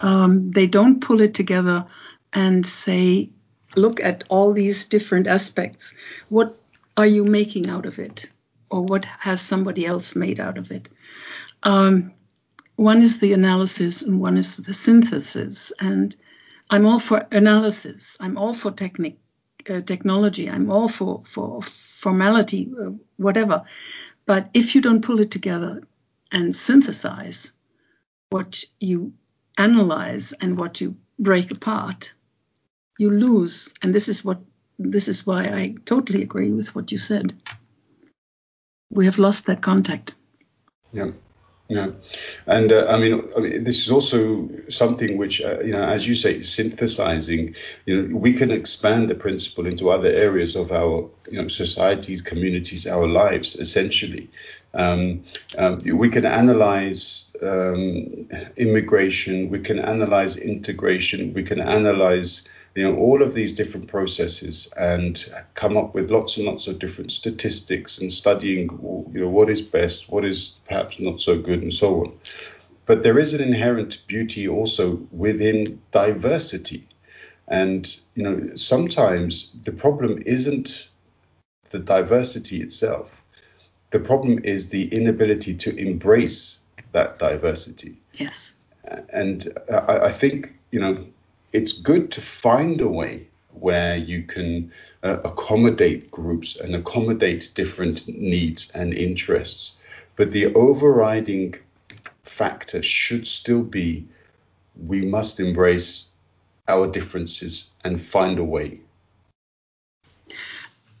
Um, 0.00 0.50
they 0.52 0.66
don't 0.66 1.00
pull 1.00 1.20
it 1.20 1.34
together 1.34 1.86
and 2.32 2.64
say, 2.64 3.30
look 3.76 4.00
at 4.00 4.24
all 4.28 4.52
these 4.52 4.86
different 4.86 5.26
aspects. 5.26 5.94
What 6.28 6.56
are 6.96 7.06
you 7.06 7.24
making 7.24 7.68
out 7.68 7.86
of 7.86 7.98
it? 7.98 8.30
Or 8.70 8.82
what 8.82 9.04
has 9.04 9.40
somebody 9.40 9.86
else 9.86 10.16
made 10.16 10.40
out 10.40 10.58
of 10.58 10.70
it? 10.70 10.88
Um, 11.62 12.12
one 12.76 13.02
is 13.02 13.18
the 13.18 13.32
analysis 13.32 14.02
and 14.02 14.20
one 14.20 14.36
is 14.36 14.56
the 14.56 14.74
synthesis. 14.74 15.72
And 15.78 16.14
I'm 16.68 16.86
all 16.86 16.98
for 16.98 17.26
analysis. 17.30 18.16
I'm 18.20 18.36
all 18.36 18.54
for 18.54 18.72
technique, 18.72 19.20
uh, 19.70 19.80
technology. 19.80 20.50
I'm 20.50 20.70
all 20.70 20.88
for, 20.88 21.22
for 21.26 21.62
formality, 22.04 22.70
uh, 22.78 22.90
whatever. 23.16 23.64
But 24.26 24.50
if 24.52 24.74
you 24.74 24.82
don't 24.82 25.04
pull 25.04 25.20
it 25.20 25.30
together 25.30 25.82
and 26.30 26.54
synthesize 26.54 27.52
what 28.28 28.64
you 28.78 29.14
analyze 29.56 30.32
and 30.32 30.58
what 30.58 30.80
you 30.82 30.96
break 31.18 31.50
apart, 31.50 32.12
you 32.98 33.10
lose. 33.10 33.72
And 33.80 33.94
this 33.94 34.08
is 34.08 34.24
what 34.24 34.40
this 34.78 35.08
is 35.08 35.26
why 35.26 35.44
I 35.44 35.74
totally 35.84 36.22
agree 36.22 36.50
with 36.50 36.74
what 36.74 36.92
you 36.92 36.98
said. 36.98 37.32
We 38.90 39.06
have 39.06 39.18
lost 39.18 39.46
that 39.46 39.62
contact. 39.62 40.14
Yeah. 40.92 41.12
Yeah, 41.68 41.92
and 42.46 42.70
uh, 42.70 42.86
I, 42.90 42.98
mean, 42.98 43.26
I, 43.34 43.40
mean, 43.40 43.64
this 43.64 43.80
is 43.80 43.90
also 43.90 44.50
something 44.68 45.16
which, 45.16 45.40
uh, 45.40 45.60
you 45.60 45.72
know, 45.72 45.82
as 45.82 46.06
you 46.06 46.14
say, 46.14 46.42
synthesizing. 46.42 47.54
You 47.86 48.02
know, 48.02 48.16
we 48.16 48.34
can 48.34 48.50
expand 48.50 49.08
the 49.08 49.14
principle 49.14 49.66
into 49.66 49.88
other 49.88 50.08
areas 50.08 50.56
of 50.56 50.72
our, 50.72 51.08
you 51.30 51.40
know, 51.40 51.48
societies, 51.48 52.20
communities, 52.20 52.86
our 52.86 53.08
lives. 53.08 53.56
Essentially, 53.56 54.28
um, 54.74 55.24
um, 55.56 55.80
we 55.84 56.10
can 56.10 56.26
analyze 56.26 57.34
um, 57.40 58.28
immigration. 58.58 59.48
We 59.48 59.60
can 59.60 59.78
analyze 59.78 60.36
integration. 60.36 61.32
We 61.32 61.44
can 61.44 61.60
analyze 61.60 62.46
you 62.74 62.82
know 62.82 62.96
all 62.96 63.22
of 63.22 63.34
these 63.34 63.54
different 63.54 63.88
processes 63.88 64.72
and 64.76 65.32
come 65.54 65.76
up 65.76 65.94
with 65.94 66.10
lots 66.10 66.36
and 66.36 66.46
lots 66.46 66.66
of 66.66 66.78
different 66.78 67.12
statistics 67.12 67.98
and 67.98 68.12
studying 68.12 68.68
you 69.12 69.20
know 69.20 69.28
what 69.28 69.48
is 69.50 69.62
best 69.62 70.08
what 70.10 70.24
is 70.24 70.56
perhaps 70.68 70.98
not 70.98 71.20
so 71.20 71.38
good 71.38 71.62
and 71.62 71.72
so 71.72 72.00
on. 72.00 72.12
But 72.86 73.02
there 73.02 73.18
is 73.18 73.32
an 73.32 73.42
inherent 73.42 74.02
beauty 74.06 74.46
also 74.46 75.00
within 75.10 75.80
diversity. 75.90 76.86
And 77.48 78.00
you 78.14 78.22
know 78.22 78.54
sometimes 78.56 79.54
the 79.62 79.72
problem 79.72 80.22
isn't 80.26 80.88
the 81.70 81.78
diversity 81.78 82.60
itself. 82.62 83.22
The 83.90 84.00
problem 84.00 84.40
is 84.42 84.70
the 84.70 84.88
inability 84.88 85.54
to 85.54 85.76
embrace 85.76 86.58
that 86.92 87.18
diversity. 87.18 88.00
Yes. 88.14 88.52
And 89.10 89.56
I, 89.70 89.98
I 90.08 90.12
think 90.12 90.58
you 90.72 90.80
know 90.80 91.06
it's 91.54 91.72
good 91.72 92.10
to 92.10 92.20
find 92.20 92.80
a 92.80 92.88
way 92.88 93.28
where 93.52 93.96
you 93.96 94.24
can 94.24 94.72
uh, 95.04 95.18
accommodate 95.24 96.10
groups 96.10 96.56
and 96.58 96.74
accommodate 96.74 97.52
different 97.54 98.06
needs 98.08 98.72
and 98.72 98.92
interests. 98.92 99.76
But 100.16 100.32
the 100.32 100.52
overriding 100.54 101.54
factor 102.24 102.82
should 102.82 103.26
still 103.26 103.62
be 103.62 104.08
we 104.76 105.02
must 105.02 105.38
embrace 105.38 106.06
our 106.66 106.88
differences 106.88 107.70
and 107.84 108.00
find 108.00 108.40
a 108.40 108.44
way. 108.44 108.80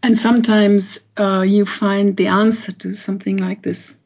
And 0.04 0.16
sometimes 0.16 1.00
uh, 1.16 1.44
you 1.46 1.66
find 1.66 2.16
the 2.16 2.28
answer 2.28 2.70
to 2.72 2.94
something 2.94 3.38
like 3.38 3.62
this 3.62 3.96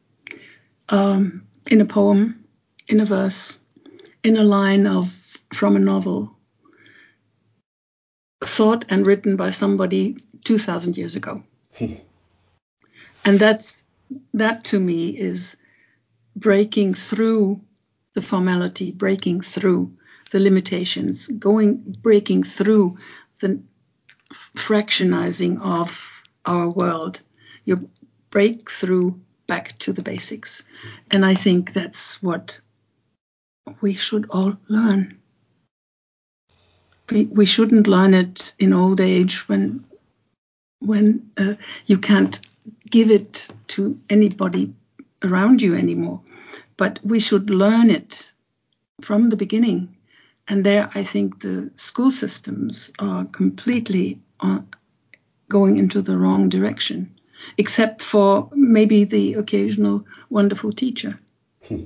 um, 0.87 1.43
in 1.69 1.81
a 1.81 1.85
poem, 1.85 2.45
in 2.87 3.01
a 3.01 3.05
verse, 3.05 3.59
in 4.23 4.37
a 4.37 4.43
line 4.43 4.87
of 4.87 5.15
from 5.53 5.75
a 5.75 5.79
novel, 5.79 6.35
thought 8.41 8.85
and 8.89 9.05
written 9.05 9.35
by 9.35 9.49
somebody 9.49 10.17
2000 10.43 10.97
years 10.97 11.15
ago. 11.15 11.43
Hmm. 11.77 11.95
and 13.23 13.39
that's 13.39 13.85
that 14.33 14.63
to 14.65 14.79
me 14.79 15.09
is 15.09 15.55
breaking 16.35 16.93
through 16.93 17.61
the 18.15 18.21
formality 18.21 18.91
breaking 18.91 19.41
through 19.41 19.93
the 20.31 20.39
limitations 20.39 21.27
going 21.27 21.95
breaking 22.01 22.43
through 22.43 22.97
the 23.39 23.61
fractionizing 24.55 25.61
of 25.61 26.23
our 26.45 26.69
world. 26.69 27.21
You 27.65 27.89
break 28.29 28.69
through 28.69 29.21
back 29.47 29.77
to 29.79 29.93
the 29.93 30.01
basics. 30.01 30.63
And 31.11 31.25
i 31.25 31.35
think 31.35 31.73
that's 31.73 32.21
what 32.21 32.61
we 33.81 33.93
should 33.93 34.29
all 34.29 34.57
learn 34.67 35.18
we, 37.11 37.45
shouldn't 37.45 37.87
learn 37.87 38.13
it 38.13 38.53
in 38.59 38.73
old 38.73 38.99
age 39.01 39.47
when 39.47 39.85
when 40.79 41.31
uh, 41.37 41.55
you 41.85 41.97
can't 41.97 42.39
give 42.89 43.11
it 43.11 43.49
to 43.67 43.99
anybody 44.09 44.73
around 45.23 45.61
you 45.61 45.75
anymore. 45.75 46.21
But 46.77 46.99
we 47.03 47.19
should 47.19 47.49
learn 47.49 47.89
it 47.89 48.31
from 49.01 49.29
the 49.29 49.35
beginning. 49.35 49.97
And 50.47 50.65
there, 50.65 50.89
I 50.95 51.03
think 51.03 51.41
the 51.41 51.69
school 51.75 52.11
systems 52.11 52.91
are 52.97 53.25
completely 53.25 54.19
uh, 54.39 54.61
going 55.49 55.77
into 55.77 56.01
the 56.01 56.17
wrong 56.17 56.49
direction, 56.49 57.19
except 57.57 58.01
for 58.01 58.49
maybe 58.53 59.03
the 59.03 59.33
occasional 59.33 60.05
wonderful 60.29 60.71
teacher. 60.71 61.19
Hmm. 61.67 61.83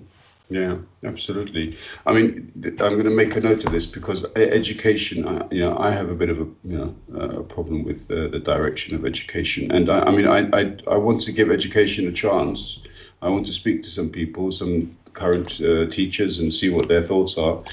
Yeah, 0.54 0.78
absolutely. 1.04 1.80
I 2.06 2.14
mean, 2.14 2.52
I'm 2.64 2.94
going 2.94 3.06
to 3.06 3.10
make 3.10 3.36
a 3.36 3.40
note 3.40 3.66
of 3.66 3.72
this 3.72 3.88
because 3.88 4.24
education, 4.36 5.28
I, 5.28 5.48
you 5.50 5.62
know, 5.62 5.76
I 5.80 5.90
have 5.90 6.12
a 6.12 6.14
bit 6.14 6.30
of 6.30 6.42
a, 6.42 6.48
you 6.64 6.78
know, 6.78 6.96
a 7.20 7.42
problem 7.42 7.84
with 7.84 8.08
the, 8.08 8.28
the 8.28 8.38
direction 8.38 8.96
of 8.96 9.04
education, 9.04 9.72
and 9.72 9.90
I, 9.90 10.02
I 10.02 10.12
mean, 10.12 10.28
I, 10.28 10.48
I, 10.56 10.78
I 10.92 10.98
want 10.98 11.24
to 11.24 11.32
give 11.32 11.50
education 11.50 12.08
a 12.08 12.12
chance. 12.12 12.84
I 13.24 13.30
want 13.30 13.48
to 13.48 13.52
speak 13.52 13.82
to 13.82 13.90
some 13.90 14.12
people, 14.12 14.52
some 14.52 14.96
current 15.14 15.60
uh, 15.60 15.88
teachers, 15.88 16.38
and 16.38 16.54
see 16.54 16.70
what 16.70 16.88
their 16.88 17.02
thoughts 17.02 17.36
are. 17.36 17.64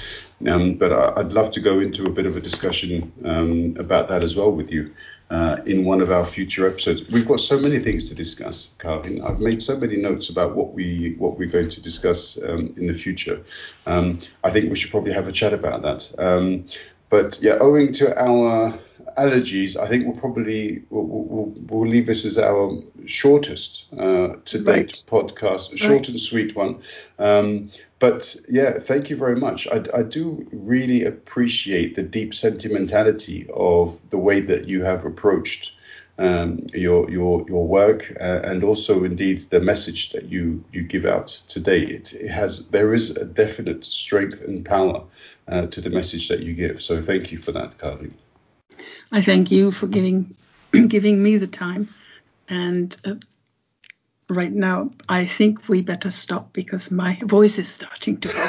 Um, 0.49 0.77
but 0.77 0.91
I, 0.91 1.21
would 1.21 1.35
love 1.35 1.51
to 1.51 1.61
go 1.61 1.81
into 1.81 2.07
a 2.07 2.11
bit 2.11 2.25
of 2.25 2.35
a 2.35 2.41
discussion 2.41 3.13
um, 3.27 3.77
about 3.79 4.09
that 4.09 4.23
as 4.23 4.37
well 4.37 4.51
with 4.51 4.73
you 4.73 4.95
uh, 5.31 5.59
in 5.65 5.85
one 5.85 6.01
of 6.01 6.11
our 6.11 6.27
future 6.27 6.67
episodes. 6.67 7.09
We've 7.09 7.27
got 7.27 7.41
so 7.41 7.59
many 7.59 7.79
things 7.79 8.09
to 8.09 8.15
discuss, 8.15 8.75
Carvin. 8.79 9.23
I've 9.23 9.41
made 9.41 9.63
so 9.63 9.77
many 9.77 9.97
notes 9.97 10.29
about 10.29 10.57
what 10.57 10.75
we 10.75 11.15
what 11.19 11.39
we're 11.39 11.49
going 11.49 11.71
to 11.71 11.81
discuss 11.81 12.39
um, 12.43 12.75
in 12.77 12.87
the 12.89 12.95
future. 12.95 13.41
Um, 13.87 14.21
I 14.43 14.51
think 14.51 14.71
we 14.71 14.77
should 14.77 14.91
probably 14.91 15.13
have 15.13 15.29
a 15.29 15.33
chat 15.33 15.53
about 15.53 15.83
that. 15.83 16.11
Um, 16.19 16.67
but 17.11 17.41
yeah, 17.41 17.59
owing 17.61 17.93
to 17.95 18.21
our 18.21 18.79
allergies, 19.19 19.77
I 19.77 19.87
think 19.89 20.07
we'll 20.07 20.17
probably 20.17 20.83
we'll, 20.91 21.05
we'll, 21.05 21.55
we'll 21.69 21.89
leave 21.89 22.07
this 22.07 22.25
as 22.25 22.39
our 22.39 22.83
shortest 23.07 23.87
uh, 23.93 24.37
to 24.45 24.59
date 24.59 24.65
right. 24.67 25.05
podcast, 25.09 25.77
short 25.77 25.93
right. 25.93 26.09
and 26.09 26.21
sweet 26.21 26.57
one. 26.57 26.83
But 28.01 28.35
yeah, 28.49 28.79
thank 28.79 29.11
you 29.11 29.17
very 29.17 29.37
much. 29.37 29.69
I, 29.69 29.85
I 29.95 30.03
do 30.03 30.49
really 30.53 31.05
appreciate 31.05 31.95
the 31.95 32.03
deep 32.03 32.35
sentimentality 32.35 33.47
of 33.55 34.01
the 34.09 34.19
way 34.19 34.41
that 34.41 34.67
you 34.67 34.83
have 34.83 35.05
approached 35.05 35.73
um, 36.19 36.67
your 36.75 37.11
your 37.11 37.47
your 37.47 37.67
work 37.67 38.13
uh, 38.21 38.41
and 38.43 38.65
also 38.65 39.05
indeed 39.05 39.41
the 39.51 39.61
message 39.61 40.13
that 40.13 40.25
you 40.25 40.65
you 40.73 40.83
give 40.83 41.05
out 41.05 41.29
today. 41.49 41.83
It, 41.83 42.15
it 42.15 42.31
has 42.31 42.69
there 42.69 42.95
is 42.95 43.11
a 43.11 43.25
definite 43.25 43.85
strength 43.85 44.41
and 44.41 44.65
power 44.65 45.05
uh, 45.47 45.67
to 45.67 45.81
the 45.81 45.91
message 45.91 46.29
that 46.29 46.41
you 46.41 46.55
give. 46.55 46.83
So 46.83 47.03
thank 47.03 47.33
you 47.33 47.39
for 47.39 47.53
that, 47.53 47.77
Carly. 47.79 48.13
I 49.13 49.21
thank 49.21 49.51
you 49.51 49.73
for 49.73 49.87
giving 49.87 50.35
giving 50.89 51.23
me 51.23 51.37
the 51.37 51.47
time 51.47 51.89
and 52.49 52.97
uh, 53.05 53.15
right 54.31 54.53
now, 54.53 54.91
I 55.09 55.27
think 55.27 55.69
we 55.69 55.83
better 55.83 56.11
stop 56.11 56.53
because 56.53 56.91
my 56.91 57.19
voice 57.23 57.59
is 57.59 57.69
starting 57.69 58.19
to 58.21 58.29
go. 58.29 58.49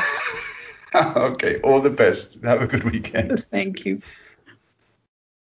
okay, 1.32 1.60
all 1.62 1.82
the 1.82 1.90
best. 1.90 2.44
Have 2.44 2.62
a 2.62 2.68
good 2.68 2.84
weekend. 2.84 3.46
Thank 3.52 3.86
you. 3.86 4.02